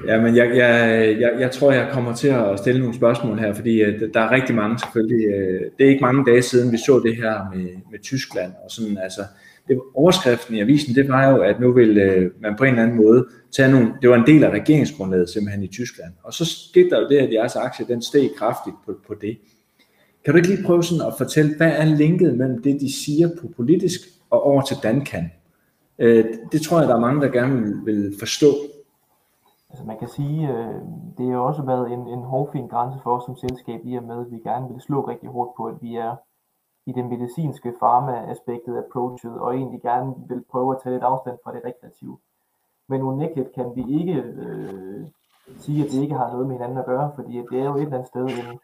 Ja, 0.07 0.21
men 0.21 0.35
jeg, 0.35 0.47
jeg, 0.55 0.71
jeg, 1.19 1.31
jeg 1.39 1.51
tror, 1.51 1.71
jeg 1.71 1.89
kommer 1.93 2.13
til 2.13 2.27
at 2.27 2.59
stille 2.59 2.79
nogle 2.81 2.95
spørgsmål 2.95 3.39
her, 3.39 3.53
fordi 3.53 3.73
uh, 3.85 4.01
der 4.13 4.19
er 4.19 4.31
rigtig 4.31 4.55
mange 4.55 4.79
selvfølgelig. 4.79 5.27
Uh, 5.27 5.61
det 5.77 5.85
er 5.85 5.89
ikke 5.89 6.05
mange 6.07 6.25
dage 6.25 6.41
siden, 6.41 6.71
vi 6.71 6.77
så 6.77 7.01
det 7.05 7.15
her 7.15 7.35
med, 7.53 7.69
med 7.91 7.99
Tyskland. 7.99 8.51
Og 8.63 8.71
sådan, 8.71 8.97
altså, 8.97 9.21
det, 9.71 9.81
overskriften 9.93 10.55
i 10.55 10.61
avisen, 10.61 10.95
det 10.95 11.09
var 11.09 11.29
jo, 11.29 11.41
at 11.41 11.59
nu 11.59 11.71
vil 11.71 11.97
øh, 11.97 12.31
man 12.41 12.55
på 12.57 12.63
en 12.63 12.69
eller 12.69 12.83
anden 12.83 12.97
måde 12.97 13.27
tage 13.51 13.71
nogle, 13.71 13.93
det 14.01 14.09
var 14.09 14.15
en 14.15 14.25
del 14.25 14.43
af 14.43 14.49
regeringsgrundlaget 14.49 15.29
simpelthen 15.29 15.63
i 15.63 15.67
Tyskland. 15.67 16.13
Og 16.23 16.33
så 16.33 16.45
skete 16.45 16.89
der 16.89 16.99
jo 16.99 17.07
det, 17.07 17.17
at 17.17 17.33
jeres 17.33 17.55
aktie, 17.55 17.85
den 17.87 18.01
steg 18.01 18.29
kraftigt 18.37 18.75
på, 18.85 18.93
på 19.07 19.13
det. 19.13 19.37
Kan 20.25 20.33
du 20.33 20.37
ikke 20.37 20.49
lige 20.49 20.63
prøve 20.65 20.83
sådan 20.83 21.07
at 21.07 21.13
fortælle, 21.17 21.57
hvad 21.57 21.71
er 21.71 21.85
linket 21.85 22.37
mellem 22.37 22.61
det, 22.61 22.81
de 22.81 22.93
siger 22.93 23.29
på 23.41 23.47
politisk 23.57 24.01
og 24.29 24.43
over 24.43 24.61
til 24.61 24.77
Dankan? 24.83 25.31
Øh, 25.99 26.25
det 26.51 26.61
tror 26.61 26.79
jeg, 26.79 26.87
der 26.87 26.95
er 26.95 26.99
mange, 26.99 27.21
der 27.21 27.27
gerne 27.27 27.61
vil, 27.61 27.75
vil 27.85 28.13
forstå. 28.19 28.47
Altså 29.69 29.85
man 29.85 29.97
kan 29.99 30.07
sige, 30.07 30.49
øh, 30.53 30.75
det 31.17 31.31
har 31.31 31.37
også 31.37 31.61
været 31.61 31.91
en, 31.91 31.99
en 31.99 32.23
hårdfin 32.31 32.67
grænse 32.67 32.99
for 33.03 33.17
os 33.17 33.23
som 33.25 33.35
selskab 33.35 33.79
i 33.85 33.95
og 33.95 34.03
med, 34.03 34.17
at 34.25 34.31
vi 34.31 34.37
gerne 34.49 34.65
vil 34.71 34.81
slå 34.81 35.01
rigtig 35.11 35.29
hårdt 35.29 35.51
på, 35.57 35.63
at 35.65 35.75
vi 35.81 35.95
er 35.95 36.15
i 36.91 36.93
det 36.93 37.05
medicinske 37.05 37.73
farma-aspektet 37.79 38.83
approachet, 38.83 39.39
og 39.39 39.55
egentlig 39.55 39.81
gerne 39.81 40.13
vil 40.27 40.43
prøve 40.51 40.75
at 40.75 40.81
tage 40.83 40.93
lidt 40.93 41.03
afstand 41.03 41.37
fra 41.43 41.53
det 41.53 41.61
rekreative. 41.65 42.17
Men 42.89 43.01
unægteligt 43.01 43.53
kan 43.55 43.71
vi 43.75 43.83
ikke 43.99 44.13
øh, 44.13 45.07
sige, 45.57 45.85
at 45.85 45.91
det 45.91 46.01
ikke 46.01 46.15
har 46.15 46.31
noget 46.31 46.47
med 46.47 46.55
hinanden 46.55 46.77
at 46.77 46.85
gøre, 46.85 47.11
fordi 47.15 47.33
det 47.51 47.59
er 47.59 47.65
jo 47.65 47.75
et 47.75 47.81
eller 47.81 47.93
andet 47.93 48.07
sted 48.07 48.25
en, 48.25 48.59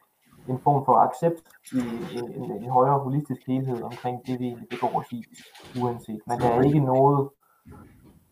en 0.48 0.60
form 0.60 0.86
for 0.86 0.96
accept 1.08 1.44
i 1.74 1.82
en, 2.18 2.44
en, 2.44 2.52
en 2.64 2.70
højere 2.70 3.00
holistisk 3.00 3.42
helhed 3.48 3.82
omkring 3.84 4.28
det, 4.28 4.40
vi 4.40 4.56
begår 4.70 5.00
os 5.00 5.12
i, 5.12 5.24
uanset. 5.82 6.22
Men 6.28 6.40
der 6.40 6.48
er 6.48 6.62
ikke 6.62 6.80
noget 6.80 7.30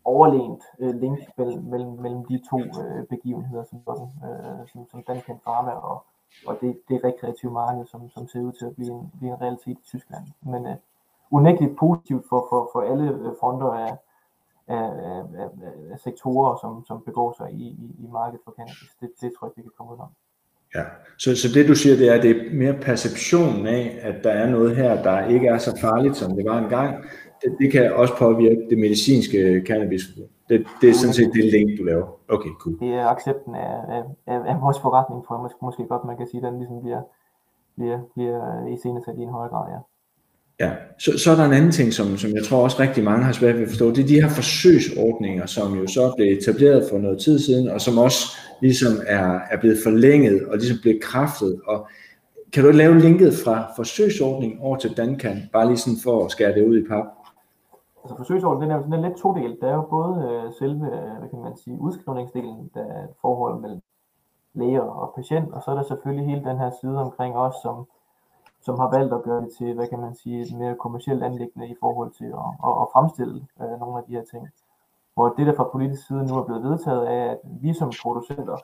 overlænt 0.04 0.62
øh, 0.78 0.94
link 0.94 1.18
mellem, 1.38 1.64
mellem, 1.64 1.92
mellem 2.04 2.24
de 2.24 2.40
to 2.50 2.58
øh, 2.82 3.06
begivenheder, 3.06 3.64
som, 3.64 3.78
sådan, 3.84 4.08
øh, 4.26 4.68
som, 4.68 4.86
som 4.90 5.02
Dankan 5.02 5.38
Pharma 5.44 5.70
og, 5.70 6.04
og 6.46 6.58
det, 6.60 6.80
det 6.88 7.04
rekreative 7.04 7.52
marked, 7.52 7.86
som, 7.86 8.10
som 8.10 8.28
ser 8.28 8.40
ud 8.40 8.52
til 8.52 8.66
at 8.66 8.74
blive 8.76 8.92
en, 8.92 9.12
blive 9.18 9.32
en 9.32 9.40
realitet 9.40 9.76
i 9.82 9.86
Tyskland. 9.86 10.24
Men 10.42 10.66
øh, 10.66 10.76
unægteligt 11.30 11.76
positivt 11.76 12.24
for, 12.28 12.46
for, 12.50 12.70
for 12.72 12.80
alle 12.90 13.08
øh, 13.10 13.32
fronter 13.40 13.66
af, 13.66 13.96
af, 14.68 14.86
af, 15.40 15.48
af, 15.92 15.98
sektorer, 15.98 16.58
som, 16.62 16.84
som 16.86 17.02
begår 17.06 17.34
sig 17.38 17.52
i, 17.52 17.66
i, 17.66 17.86
i 18.04 18.06
markedet 18.12 18.40
for 18.44 18.52
cannabis. 18.56 18.90
Det, 19.00 19.10
det 19.20 19.32
tror 19.38 19.46
jeg, 19.46 19.52
vi 19.56 19.62
kan 19.62 19.70
komme 19.76 19.92
ud 19.92 19.98
om. 19.98 20.08
Ja, 20.74 20.84
så, 21.18 21.36
så 21.36 21.48
det 21.54 21.68
du 21.68 21.74
siger, 21.74 21.96
det 21.96 22.08
er, 22.08 22.14
at 22.14 22.22
det 22.22 22.30
er 22.30 22.54
mere 22.54 22.72
perceptionen 22.72 23.66
af, 23.66 23.98
at 24.02 24.24
der 24.24 24.30
er 24.30 24.50
noget 24.50 24.76
her, 24.76 25.02
der 25.02 25.26
ikke 25.28 25.46
er 25.46 25.58
så 25.58 25.78
farligt, 25.80 26.16
som 26.16 26.36
det 26.36 26.44
var 26.44 26.58
engang, 26.58 27.04
det, 27.42 27.56
det 27.58 27.72
kan 27.72 27.94
også 27.94 28.16
påvirke 28.16 28.66
det 28.70 28.78
medicinske 28.78 29.62
cannabis. 29.66 30.02
Det, 30.48 30.66
det 30.80 30.90
er 30.90 30.94
sådan 30.94 31.14
set 31.14 31.30
det 31.34 31.44
link, 31.44 31.78
du 31.78 31.84
laver. 31.84 32.06
Okay, 32.28 32.50
cool. 32.60 32.78
Det 32.80 32.94
er 32.94 33.06
accepten 33.06 33.54
af, 33.54 33.74
af, 33.94 34.02
af, 34.26 34.38
af 34.50 34.56
vores 34.60 34.78
forretning, 34.80 35.24
for 35.28 35.42
måske, 35.42 35.58
måske 35.62 35.84
godt 35.88 36.04
man 36.04 36.16
kan 36.16 36.26
sige, 36.30 36.42
den 36.42 36.58
ligesom 36.58 36.82
bliver, 36.82 37.02
bliver, 37.76 37.98
bliver 38.14 38.66
i 38.72 38.76
scenesat 38.76 39.14
i 39.18 39.22
en 39.22 39.28
højere 39.28 39.50
grad, 39.54 39.66
ja. 39.74 39.78
Ja, 40.60 40.70
så, 40.98 41.18
så 41.18 41.30
er 41.30 41.36
der 41.36 41.44
en 41.44 41.52
anden 41.52 41.72
ting, 41.72 41.92
som, 41.92 42.16
som 42.16 42.30
jeg 42.30 42.44
tror 42.44 42.62
også 42.62 42.80
rigtig 42.80 43.04
mange 43.04 43.24
har 43.24 43.32
svært 43.32 43.54
ved 43.54 43.62
at 43.62 43.68
forstå. 43.68 43.90
Det 43.90 44.04
er 44.04 44.06
de 44.06 44.20
her 44.20 44.28
forsøgsordninger, 44.28 45.46
som 45.46 45.78
jo 45.78 45.86
så 45.86 46.12
blev 46.16 46.38
etableret 46.38 46.88
for 46.90 46.98
noget 46.98 47.18
tid 47.20 47.38
siden, 47.38 47.68
og 47.68 47.80
som 47.80 47.98
også 47.98 48.18
ligesom 48.60 48.92
er, 49.06 49.40
er 49.50 49.60
blevet 49.60 49.78
forlænget 49.84 50.46
og 50.46 50.56
ligesom 50.56 50.78
blevet 50.82 51.02
kraftet. 51.02 51.60
Og 51.66 51.88
kan 52.52 52.64
du 52.64 52.70
lave 52.70 52.98
linket 52.98 53.34
fra 53.44 53.72
forsøgsordning 53.76 54.60
over 54.60 54.76
til 54.76 54.96
Dankan, 54.96 55.42
bare 55.52 55.66
lige 55.66 55.76
sådan 55.76 55.98
for 56.02 56.24
at 56.24 56.30
skære 56.30 56.54
det 56.54 56.66
ud 56.68 56.78
i 56.78 56.88
pap? 56.88 57.04
Altså 58.06 58.16
forsøgsordningen, 58.16 58.70
den 58.70 58.82
er, 58.82 58.84
den 58.84 58.92
er 58.92 59.08
lidt 59.08 59.18
todelt. 59.18 59.60
Der 59.60 59.68
er 59.68 59.74
jo 59.74 59.82
både 59.82 60.14
øh, 60.28 60.52
selve, 60.52 60.86
øh, 60.96 61.18
hvad 61.18 61.28
kan 61.28 61.38
man 61.38 61.56
sige, 61.56 61.80
udskrivningsdelen, 61.80 62.70
der 62.74 62.84
er 62.84 63.04
et 63.04 63.14
forhold 63.20 63.60
mellem 63.60 63.82
læger 64.54 64.80
og 64.80 65.12
patient, 65.14 65.52
og 65.54 65.62
så 65.62 65.70
er 65.70 65.74
der 65.74 65.82
selvfølgelig 65.82 66.26
hele 66.26 66.44
den 66.44 66.58
her 66.58 66.70
side 66.80 66.98
omkring 67.00 67.36
os, 67.36 67.54
som, 67.62 67.86
som 68.60 68.78
har 68.78 68.90
valgt 68.90 69.12
at 69.14 69.22
gøre 69.22 69.40
det 69.40 69.52
til, 69.58 69.74
hvad 69.74 69.88
kan 69.88 70.00
man 70.00 70.14
sige, 70.14 70.40
et 70.42 70.58
mere 70.58 70.74
kommersielt 70.74 71.22
anlæggende 71.22 71.68
i 71.68 71.76
forhold 71.80 72.10
til 72.10 72.24
at, 72.24 72.48
at, 72.66 72.74
at 72.82 72.86
fremstille 72.92 73.46
øh, 73.60 73.80
nogle 73.80 73.98
af 73.98 74.04
de 74.04 74.12
her 74.12 74.24
ting. 74.24 74.48
Hvor 75.14 75.28
det, 75.28 75.46
der 75.46 75.56
fra 75.56 75.68
politisk 75.72 76.06
side 76.06 76.26
nu 76.26 76.34
er 76.34 76.44
blevet 76.44 76.62
vedtaget, 76.62 77.12
er, 77.12 77.30
at 77.30 77.40
vi 77.44 77.74
som 77.74 77.90
producenter 78.02 78.56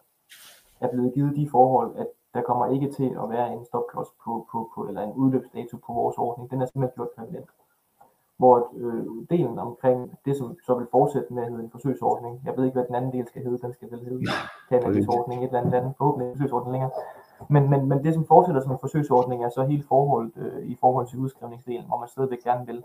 er 0.81 0.89
blevet 0.91 1.15
givet 1.15 1.37
de 1.37 1.49
forhold, 1.51 1.97
at 1.97 2.07
der 2.35 2.43
kommer 2.43 2.67
ikke 2.67 2.93
til 2.93 3.17
at 3.23 3.31
være 3.31 3.53
en 3.53 3.65
stopklods 3.65 4.09
på, 4.25 4.47
på, 4.53 4.71
på, 4.75 4.87
eller 4.89 5.03
en 5.03 5.13
udløbsdato 5.13 5.77
på 5.87 5.93
vores 5.93 6.19
ordning. 6.19 6.51
Den 6.51 6.63
er 6.63 6.67
simpelthen 6.67 6.97
gjort 6.97 7.09
permanent 7.17 7.51
hvor 8.43 8.73
øh, 8.77 9.07
delen 9.31 9.59
omkring 9.59 10.19
det, 10.25 10.37
som 10.37 10.57
så 10.67 10.75
vil 10.75 10.87
fortsætte 10.91 11.35
med 11.35 11.43
at 11.43 11.49
hedde 11.51 11.65
en 11.65 11.71
forsøgsordning, 11.71 12.41
jeg 12.45 12.57
ved 12.57 12.65
ikke, 12.65 12.75
hvad 12.75 12.87
den 12.87 12.95
anden 12.95 13.13
del 13.13 13.27
skal 13.27 13.43
hedde, 13.43 13.59
den 13.59 13.73
skal 13.73 13.91
vel 13.91 14.01
hedde 14.01 14.25
cannabisordning, 14.69 15.45
et 15.45 15.47
eller 15.47 15.61
andet 15.61 15.75
andet, 15.75 15.95
forhåbentlig 15.99 16.27
en 16.29 16.37
forsøgsordning 16.37 16.73
længere. 16.73 16.91
Men, 17.49 17.71
men, 17.71 17.89
men 17.89 18.05
det, 18.05 18.15
som 18.15 18.27
fortsætter 18.27 18.61
som 18.63 18.73
en 18.73 18.79
forsøgsordning, 18.81 19.45
er 19.45 19.49
så 19.49 19.63
helt 19.65 19.89
forholdet 19.89 20.33
øh, 20.37 20.67
i 20.67 20.77
forhold 20.81 21.07
til 21.07 21.19
udskrivningsdelen, 21.19 21.87
hvor 21.87 21.99
man 21.99 22.09
stadigvæk 22.09 22.43
gerne 22.45 22.67
vil 22.67 22.85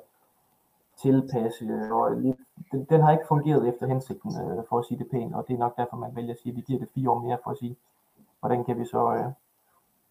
tilpasse, 1.02 1.66
og 1.92 2.12
lige, 2.12 2.38
den, 2.72 2.84
den 2.90 3.02
har 3.02 3.12
ikke 3.12 3.28
fungeret 3.28 3.68
efter 3.68 3.88
hensigten, 3.88 4.32
øh, 4.42 4.64
for 4.70 4.80
at 4.80 4.86
sige 4.86 4.98
det 4.98 5.08
pænt, 5.12 5.36
og 5.36 5.48
det 5.48 5.54
er 5.54 5.58
nok 5.58 5.78
derfor, 5.78 5.98
man 5.98 6.16
vælger 6.16 6.34
at 6.34 6.40
sige, 6.40 6.52
at 6.52 6.58
vi 6.58 6.62
giver 6.62 6.80
det 6.80 6.90
fire 6.96 7.10
år 7.12 7.20
mere 7.20 7.38
for 7.44 7.52
at 7.52 7.58
sige, 7.58 7.76
hvordan 8.40 8.64
kan 8.64 8.80
vi 8.80 8.86
så 8.86 9.14
øh, 9.16 9.32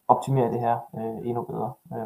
optimere 0.08 0.52
det 0.52 0.60
her 0.60 0.76
øh, 0.96 1.28
endnu 1.28 1.42
bedre. 1.42 1.72
Øh, 1.92 1.98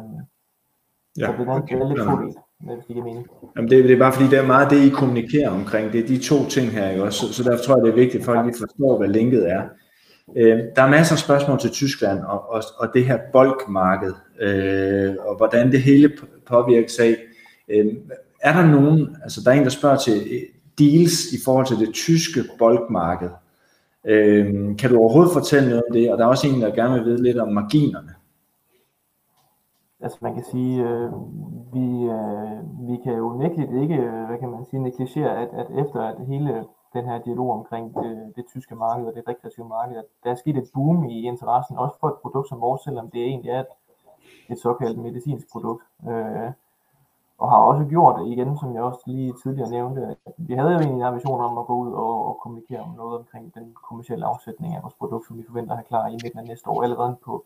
ja, 1.17 1.25
så 1.25 1.31
det 1.37 1.47
er, 1.47 1.55
okay. 1.55 1.75
det 1.75 1.81
er 1.81 1.87
lidt 1.87 2.23
hvis 2.23 2.35
det 2.67 2.87
giver 2.87 3.03
mening. 3.03 3.27
Jamen 3.55 3.69
det, 3.69 3.83
det 3.83 3.91
er 3.91 3.99
bare 3.99 4.13
fordi, 4.13 4.29
det 4.29 4.39
er 4.39 4.45
meget 4.45 4.69
det, 4.69 4.85
I 4.85 4.89
kommunikerer 4.89 5.49
omkring. 5.49 5.93
Det 5.93 5.99
er 6.03 6.07
de 6.07 6.17
to 6.17 6.45
ting 6.45 6.71
her, 6.71 6.89
ikke 6.89 7.03
også? 7.03 7.27
Så, 7.27 7.33
så 7.33 7.43
derfor 7.43 7.63
tror 7.63 7.77
jeg, 7.77 7.85
det 7.85 7.91
er 7.91 7.95
vigtigt, 7.95 8.21
at 8.21 8.25
folk 8.25 8.45
lige 8.45 8.57
forstår, 8.59 8.97
hvad 8.97 9.07
linket 9.07 9.51
er. 9.51 9.61
Øh, 10.37 10.59
der 10.75 10.81
er 10.81 10.89
masser 10.89 11.15
af 11.15 11.19
spørgsmål 11.19 11.59
til 11.59 11.69
Tyskland 11.69 12.19
og, 12.19 12.49
og, 12.49 12.63
og 12.77 12.87
det 12.93 13.05
her 13.05 13.17
bolkmarked, 13.33 14.13
øh, 14.41 15.15
og 15.19 15.37
hvordan 15.37 15.71
det 15.71 15.81
hele 15.81 16.11
påvirker 16.47 16.97
af. 16.99 17.17
Øh, 17.69 17.85
er 18.41 18.53
der 18.53 18.67
nogen, 18.67 19.17
altså 19.23 19.41
der 19.45 19.51
er 19.51 19.55
en, 19.55 19.63
der 19.63 19.69
spørger 19.69 19.97
til 19.97 20.13
øh, 20.31 20.41
deals 20.79 21.33
i 21.33 21.37
forhold 21.45 21.65
til 21.65 21.87
det 21.87 21.93
tyske 21.93 22.43
bolkmarked. 22.59 23.29
Øh, 24.07 24.45
kan 24.77 24.89
du 24.89 24.97
overhovedet 24.97 25.33
fortælle 25.33 25.69
noget 25.69 25.83
om 25.89 25.93
det? 25.93 26.11
Og 26.11 26.17
der 26.17 26.23
er 26.23 26.29
også 26.29 26.47
en, 26.47 26.61
der 26.61 26.75
gerne 26.75 26.93
vil 26.93 27.05
vide 27.05 27.23
lidt 27.23 27.37
om 27.37 27.53
marginerne. 27.53 28.09
Altså 30.01 30.17
man 30.21 30.33
kan 30.33 30.43
sige, 30.43 30.83
øh, 30.83 31.11
vi, 31.73 32.03
øh, 32.03 32.87
vi 32.89 32.97
kan 33.03 33.13
jo 33.13 33.33
nægteligt 33.33 33.71
ikke, 33.71 33.95
øh, 33.95 34.25
hvad 34.25 34.37
kan 34.37 34.49
man 34.49 34.65
sige, 34.65 34.81
negligere, 34.81 35.37
at, 35.37 35.49
at 35.53 35.67
efter 35.85 36.01
at 36.01 36.25
hele 36.25 36.65
den 36.93 37.05
her 37.05 37.17
dialog 37.17 37.51
omkring 37.51 37.95
det, 37.95 38.33
det 38.35 38.45
tyske 38.45 38.75
marked 38.75 39.05
og 39.05 39.13
det 39.15 39.27
rekreative 39.27 39.67
marked, 39.67 39.97
at 39.97 40.05
der 40.23 40.31
er 40.31 40.35
sket 40.35 40.57
et 40.57 40.69
boom 40.73 41.09
i 41.09 41.21
interessen, 41.21 41.77
også 41.77 41.99
for 41.99 42.07
et 42.07 42.21
produkt 42.21 42.49
som 42.49 42.61
vores, 42.61 42.81
selvom 42.81 43.09
det 43.09 43.21
egentlig 43.21 43.51
er 43.51 43.59
et, 43.59 43.73
et 44.49 44.59
såkaldt 44.59 44.97
medicinsk 44.97 45.51
produkt. 45.51 45.83
Øh, 46.09 46.51
og 47.37 47.49
har 47.49 47.57
også 47.57 47.85
gjort 47.85 48.19
det 48.19 48.27
igen, 48.27 48.57
som 48.57 48.73
jeg 48.75 48.83
også 48.83 49.03
lige 49.05 49.33
tidligere 49.43 49.69
nævnte. 49.69 50.15
Vi 50.37 50.53
havde 50.53 50.71
jo 50.71 50.79
egentlig 50.79 51.01
en 51.01 51.09
ambition 51.11 51.41
om 51.41 51.57
at 51.57 51.65
gå 51.65 51.73
ud 51.73 51.91
og, 51.91 52.25
og 52.27 52.39
kommunikere 52.43 52.79
om 52.79 52.93
noget 52.97 53.17
omkring 53.19 53.53
den 53.55 53.75
kommersielle 53.87 54.25
afsætning 54.25 54.75
af 54.75 54.83
vores 54.83 54.93
produkt, 54.93 55.27
som 55.27 55.37
vi 55.37 55.43
forventer 55.47 55.71
at 55.71 55.77
have 55.77 55.85
klar 55.85 56.07
i 56.07 56.17
midten 56.23 56.39
af 56.39 56.45
næste 56.45 56.69
år, 56.69 56.83
allerede 56.83 57.15
på, 57.25 57.45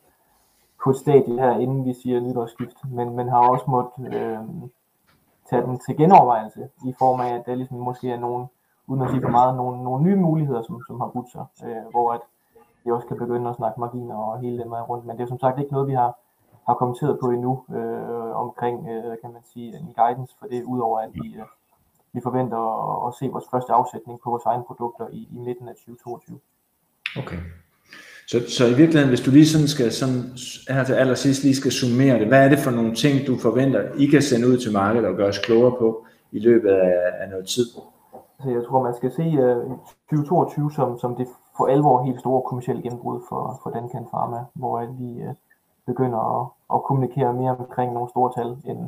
på 0.85 0.93
stadie 0.93 1.39
her, 1.41 1.51
inden 1.63 1.85
vi 1.85 1.93
siger 1.93 2.19
nytårsskift. 2.19 2.77
Men, 2.97 3.15
men 3.15 3.29
har 3.29 3.49
også 3.49 3.65
måttet 3.67 4.13
øh, 4.19 4.39
tage 5.49 5.61
den 5.61 5.79
til 5.85 5.97
genovervejelse 5.97 6.69
i 6.85 6.93
form 6.99 7.19
af, 7.19 7.29
at 7.37 7.45
der 7.45 7.55
ligesom 7.55 7.77
måske 7.77 8.11
er 8.11 8.19
nogle, 8.19 8.47
uden 8.87 9.01
at 9.01 9.09
sige 9.09 9.21
for 9.21 9.29
meget, 9.29 9.55
nogle, 9.55 9.83
nogle 9.83 10.03
nye 10.03 10.15
muligheder, 10.15 10.61
som, 10.61 10.81
som 10.87 10.99
har 11.01 11.07
budt 11.07 11.31
sig, 11.31 11.45
øh, 11.65 11.85
hvor 11.91 12.13
at 12.13 12.21
vi 12.83 12.91
også 12.91 13.07
kan 13.07 13.17
begynde 13.17 13.49
at 13.49 13.55
snakke 13.55 13.79
marginer 13.79 14.15
og 14.15 14.39
hele 14.39 14.57
den 14.57 14.71
vej 14.71 14.81
rundt. 14.81 15.05
Men 15.05 15.17
det 15.17 15.23
er 15.23 15.27
som 15.27 15.39
sagt 15.39 15.59
ikke 15.59 15.71
noget, 15.71 15.87
vi 15.87 15.93
har 15.93 16.17
har 16.67 16.73
kommenteret 16.73 17.19
på 17.19 17.29
endnu 17.29 17.63
øh, 17.75 18.35
omkring, 18.35 18.89
øh, 18.89 19.17
kan 19.21 19.33
man 19.33 19.43
sige, 19.43 19.77
en 19.77 19.93
guidance 19.95 20.35
for 20.39 20.47
det, 20.47 20.63
udover 20.63 20.99
at 20.99 21.09
vi, 21.13 21.35
øh, 21.35 21.45
vi 22.13 22.21
forventer 22.23 22.57
at, 22.57 23.07
at 23.07 23.13
se 23.19 23.27
vores 23.27 23.45
første 23.51 23.73
afsætning 23.73 24.19
på 24.23 24.29
vores 24.29 24.45
egne 24.45 24.63
produkter 24.63 25.07
i, 25.11 25.27
i 25.31 25.37
midten 25.37 25.67
af 25.67 25.75
2022. 25.75 26.39
Okay. 27.17 27.37
Så, 28.27 28.37
så 28.57 28.63
i 28.65 28.75
virkeligheden, 28.81 29.09
hvis 29.09 29.21
du 29.21 29.31
lige 29.31 29.47
sådan 29.47 29.67
skal, 29.67 29.91
sådan, 29.91 30.21
her 30.69 30.83
til 30.83 30.93
allersidst 30.93 31.43
lige 31.43 31.55
skal 31.55 31.71
summere 31.71 32.19
det, 32.19 32.27
hvad 32.27 32.45
er 32.45 32.49
det 32.49 32.59
for 32.59 32.71
nogle 32.71 32.95
ting, 32.95 33.27
du 33.27 33.37
forventer, 33.37 33.81
I 33.97 34.05
kan 34.05 34.21
sende 34.21 34.47
ud 34.47 34.57
til 34.57 34.73
markedet 34.73 35.07
og 35.07 35.15
gøre 35.15 35.27
os 35.27 35.39
klogere 35.39 35.75
på 35.79 36.05
i 36.31 36.39
løbet 36.39 36.69
af, 36.69 36.93
af 37.21 37.29
noget 37.29 37.47
tid? 37.47 37.65
Så 38.43 38.49
jeg 38.49 38.63
tror, 38.67 38.83
man 38.83 38.95
skal 38.95 39.11
se 39.11 39.23
uh, 39.23 39.77
2022 40.09 40.71
som, 40.71 40.99
som 40.99 41.15
det 41.15 41.27
for 41.57 41.65
alvor 41.67 42.03
helt 42.03 42.19
store 42.19 42.41
kommersielle 42.41 42.81
gennembrud 42.81 43.19
for, 43.29 43.59
for 43.63 43.69
Dankan 43.69 44.05
Pharma, 44.11 44.39
hvor 44.53 44.85
vi 44.99 45.09
uh, 45.27 45.35
begynder 45.85 46.21
at, 46.39 46.47
at 46.73 46.83
kommunikere 46.83 47.33
mere 47.33 47.55
omkring 47.57 47.93
nogle 47.93 48.09
store 48.09 48.31
tal, 48.37 48.49
end, 48.69 48.79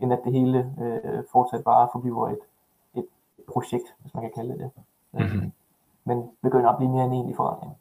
end 0.00 0.12
at 0.12 0.20
det 0.24 0.32
hele 0.32 0.58
øh, 0.82 1.22
fortsat 1.32 1.64
bare 1.64 1.88
forbliver 1.92 2.28
et, 2.28 2.42
et 2.94 3.06
projekt, 3.52 3.94
hvis 4.00 4.14
man 4.14 4.22
kan 4.22 4.32
kalde 4.36 4.52
det 4.52 4.58
det. 4.58 4.70
Mm-hmm. 5.12 5.52
Men 6.04 6.30
begynder 6.42 6.70
at 6.70 6.76
blive 6.76 6.90
mere 6.90 7.04
en 7.04 7.12
egentlig 7.12 7.36
forretning. 7.36 7.72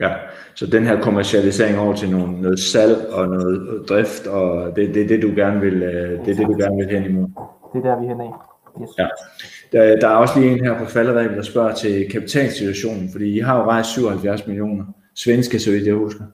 Ja, 0.00 0.14
så 0.54 0.66
den 0.66 0.86
her 0.86 1.00
kommercialisering 1.00 1.78
over 1.78 1.94
til 1.94 2.10
noget, 2.10 2.30
noget 2.30 2.58
salg 2.58 3.08
og 3.12 3.28
noget 3.28 3.84
drift, 3.88 4.26
og 4.26 4.76
det 4.76 4.88
er 4.88 4.92
det, 4.92 5.08
det, 5.08 5.22
du 5.22 5.32
gerne 5.36 5.60
vil, 5.60 5.82
øh, 5.82 6.26
det 6.26 6.36
det, 6.36 6.46
du 6.46 6.56
gerne 6.58 6.76
vil 6.76 6.86
hen 6.86 7.04
imod. 7.04 7.28
Det 7.72 7.84
er 7.84 7.90
der, 7.90 8.00
vi 8.00 8.06
er 8.06 8.08
hen 8.08 8.20
af. 8.20 8.32
Yes. 8.82 8.90
Ja. 8.98 9.08
Der, 9.72 9.96
der 10.00 10.08
er 10.08 10.16
også 10.16 10.40
lige 10.40 10.52
en 10.52 10.64
her 10.64 10.78
på 10.78 10.84
falderæbet, 10.84 11.36
der 11.36 11.42
spørger 11.42 11.74
til 11.74 12.10
kapitalsituationen, 12.10 13.08
fordi 13.12 13.36
I 13.36 13.38
har 13.38 13.58
jo 13.58 13.64
rejst 13.64 13.90
77 13.90 14.46
millioner 14.46 14.84
svenske, 15.14 15.58
så 15.58 15.70
vidt 15.70 15.86
jeg 15.86 15.94
husker. 15.94 16.24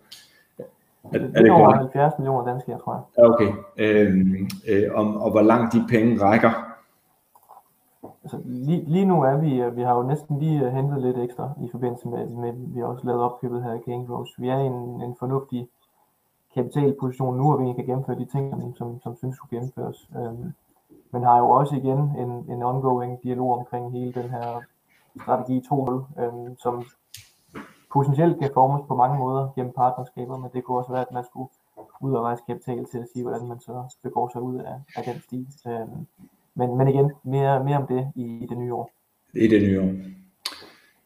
Er, 1.15 1.19
er 1.35 1.43
det 1.43 1.51
over 1.51 1.77
70 1.77 2.13
millioner 2.19 2.53
danske, 2.53 2.71
jeg 2.71 2.79
tror 2.85 3.09
jeg. 3.17 3.25
Okay. 3.25 3.53
Øhm, 3.79 4.49
øh, 4.69 4.95
om, 4.95 5.17
og 5.17 5.31
hvor 5.31 5.43
langt 5.43 5.73
de 5.73 5.85
penge 5.89 6.23
rækker? 6.23 6.64
Altså, 8.25 8.41
lige, 8.45 8.85
lige 8.87 9.05
nu 9.05 9.23
er 9.23 9.37
vi, 9.37 9.63
øh, 9.63 9.77
vi 9.77 9.83
har 9.83 9.95
jo 9.95 10.03
næsten 10.03 10.39
lige 10.39 10.67
øh, 10.67 10.73
hentet 10.73 11.03
lidt 11.03 11.19
ekstra 11.19 11.51
i 11.63 11.69
forbindelse 11.71 12.09
med, 12.09 12.27
med 12.27 12.53
vi 12.75 12.81
har 12.81 12.87
også 12.87 13.07
lavet 13.07 13.23
opkøbet 13.23 13.63
her 13.63 13.73
i 13.73 13.83
King 13.85 14.11
Rose. 14.11 14.33
Vi 14.39 14.49
er 14.49 14.59
i 14.59 14.67
en, 14.67 15.03
en 15.03 15.17
fornuftig 15.19 15.69
kapitalposition 16.55 17.37
nu, 17.37 17.53
og 17.53 17.61
vi 17.61 17.73
kan 17.73 17.87
gennemføre 17.87 18.19
de 18.19 18.25
ting, 18.25 18.77
som, 18.77 19.01
som 19.01 19.17
synes 19.17 19.37
skulle 19.37 19.57
gennemføres. 19.57 20.11
Øhm, 20.17 20.53
men 21.11 21.23
har 21.23 21.39
jo 21.39 21.51
også 21.51 21.75
igen 21.77 21.99
en, 21.99 22.31
en 22.49 22.63
ongoing 22.63 23.23
dialog 23.23 23.59
omkring 23.59 23.93
hele 23.93 24.13
den 24.13 24.31
her 24.31 24.61
strategi 25.23 25.63
2.0, 25.73 26.23
øhm, 26.23 26.57
som 26.57 26.85
potentielt 27.93 28.39
kan 28.39 28.51
formes 28.55 28.83
på 28.89 28.95
mange 28.95 29.19
måder 29.19 29.49
gennem 29.55 29.73
partnerskaber, 29.73 30.37
men 30.39 30.51
det 30.53 30.65
kunne 30.65 30.79
også 30.79 30.93
være, 30.93 31.07
at 31.09 31.13
man 31.13 31.25
skulle 31.25 31.49
ud 32.01 32.13
og 32.13 32.25
rejse 32.25 32.43
kapital 32.47 32.85
til 32.85 32.99
at 32.99 33.09
sige, 33.13 33.23
hvordan 33.23 33.49
man 33.49 33.61
så 33.61 33.97
begår 34.03 34.29
sig 34.29 34.43
ud 34.43 34.57
af, 34.59 34.77
af 34.97 35.05
den 35.05 35.21
stil. 35.21 35.47
Øhm, 35.67 36.07
men, 36.57 36.79
men 36.79 36.89
igen, 36.89 37.13
mere, 37.25 37.65
mere 37.65 37.77
om 37.77 37.87
det 37.87 38.07
i, 38.17 38.23
i 38.23 38.47
det 38.51 38.59
nye 38.59 38.75
år. 38.75 38.91
I 39.35 39.47
det 39.47 39.63
nye 39.63 39.81
år. 39.81 39.91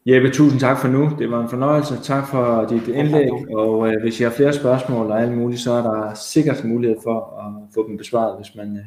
Jeppe, 0.07 0.31
tusind 0.31 0.61
tak 0.61 0.79
for 0.79 0.89
nu. 0.89 1.11
Det 1.19 1.31
var 1.31 1.43
en 1.43 1.49
fornøjelse. 1.49 2.03
Tak 2.03 2.29
for 2.29 2.67
dit 2.71 2.89
indlæg. 2.89 3.31
Og 3.55 3.89
øh, 3.89 4.03
hvis 4.03 4.21
I 4.21 4.23
har 4.23 4.31
flere 4.31 4.53
spørgsmål 4.53 5.11
og 5.11 5.23
alt 5.23 5.39
muligt, 5.39 5.61
så 5.61 5.73
er 5.73 5.83
der 5.83 6.15
sikkert 6.15 6.65
mulighed 6.65 6.97
for 7.03 7.41
at 7.41 7.75
få 7.75 7.89
dem 7.89 7.97
besvaret, 7.97 8.37
hvis 8.37 8.55
man 8.55 8.77
øh, 8.77 8.85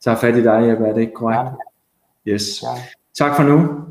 tager 0.00 0.16
fat 0.16 0.36
i 0.36 0.42
dig, 0.42 0.68
Jeppe. 0.68 0.84
Er 0.84 0.92
det 0.92 1.00
ikke 1.00 1.14
korrekt? 1.14 1.50
Yes. 2.26 2.62
Ja. 2.62 2.82
Tak 3.14 3.36
for 3.36 3.42
nu. 3.42 3.84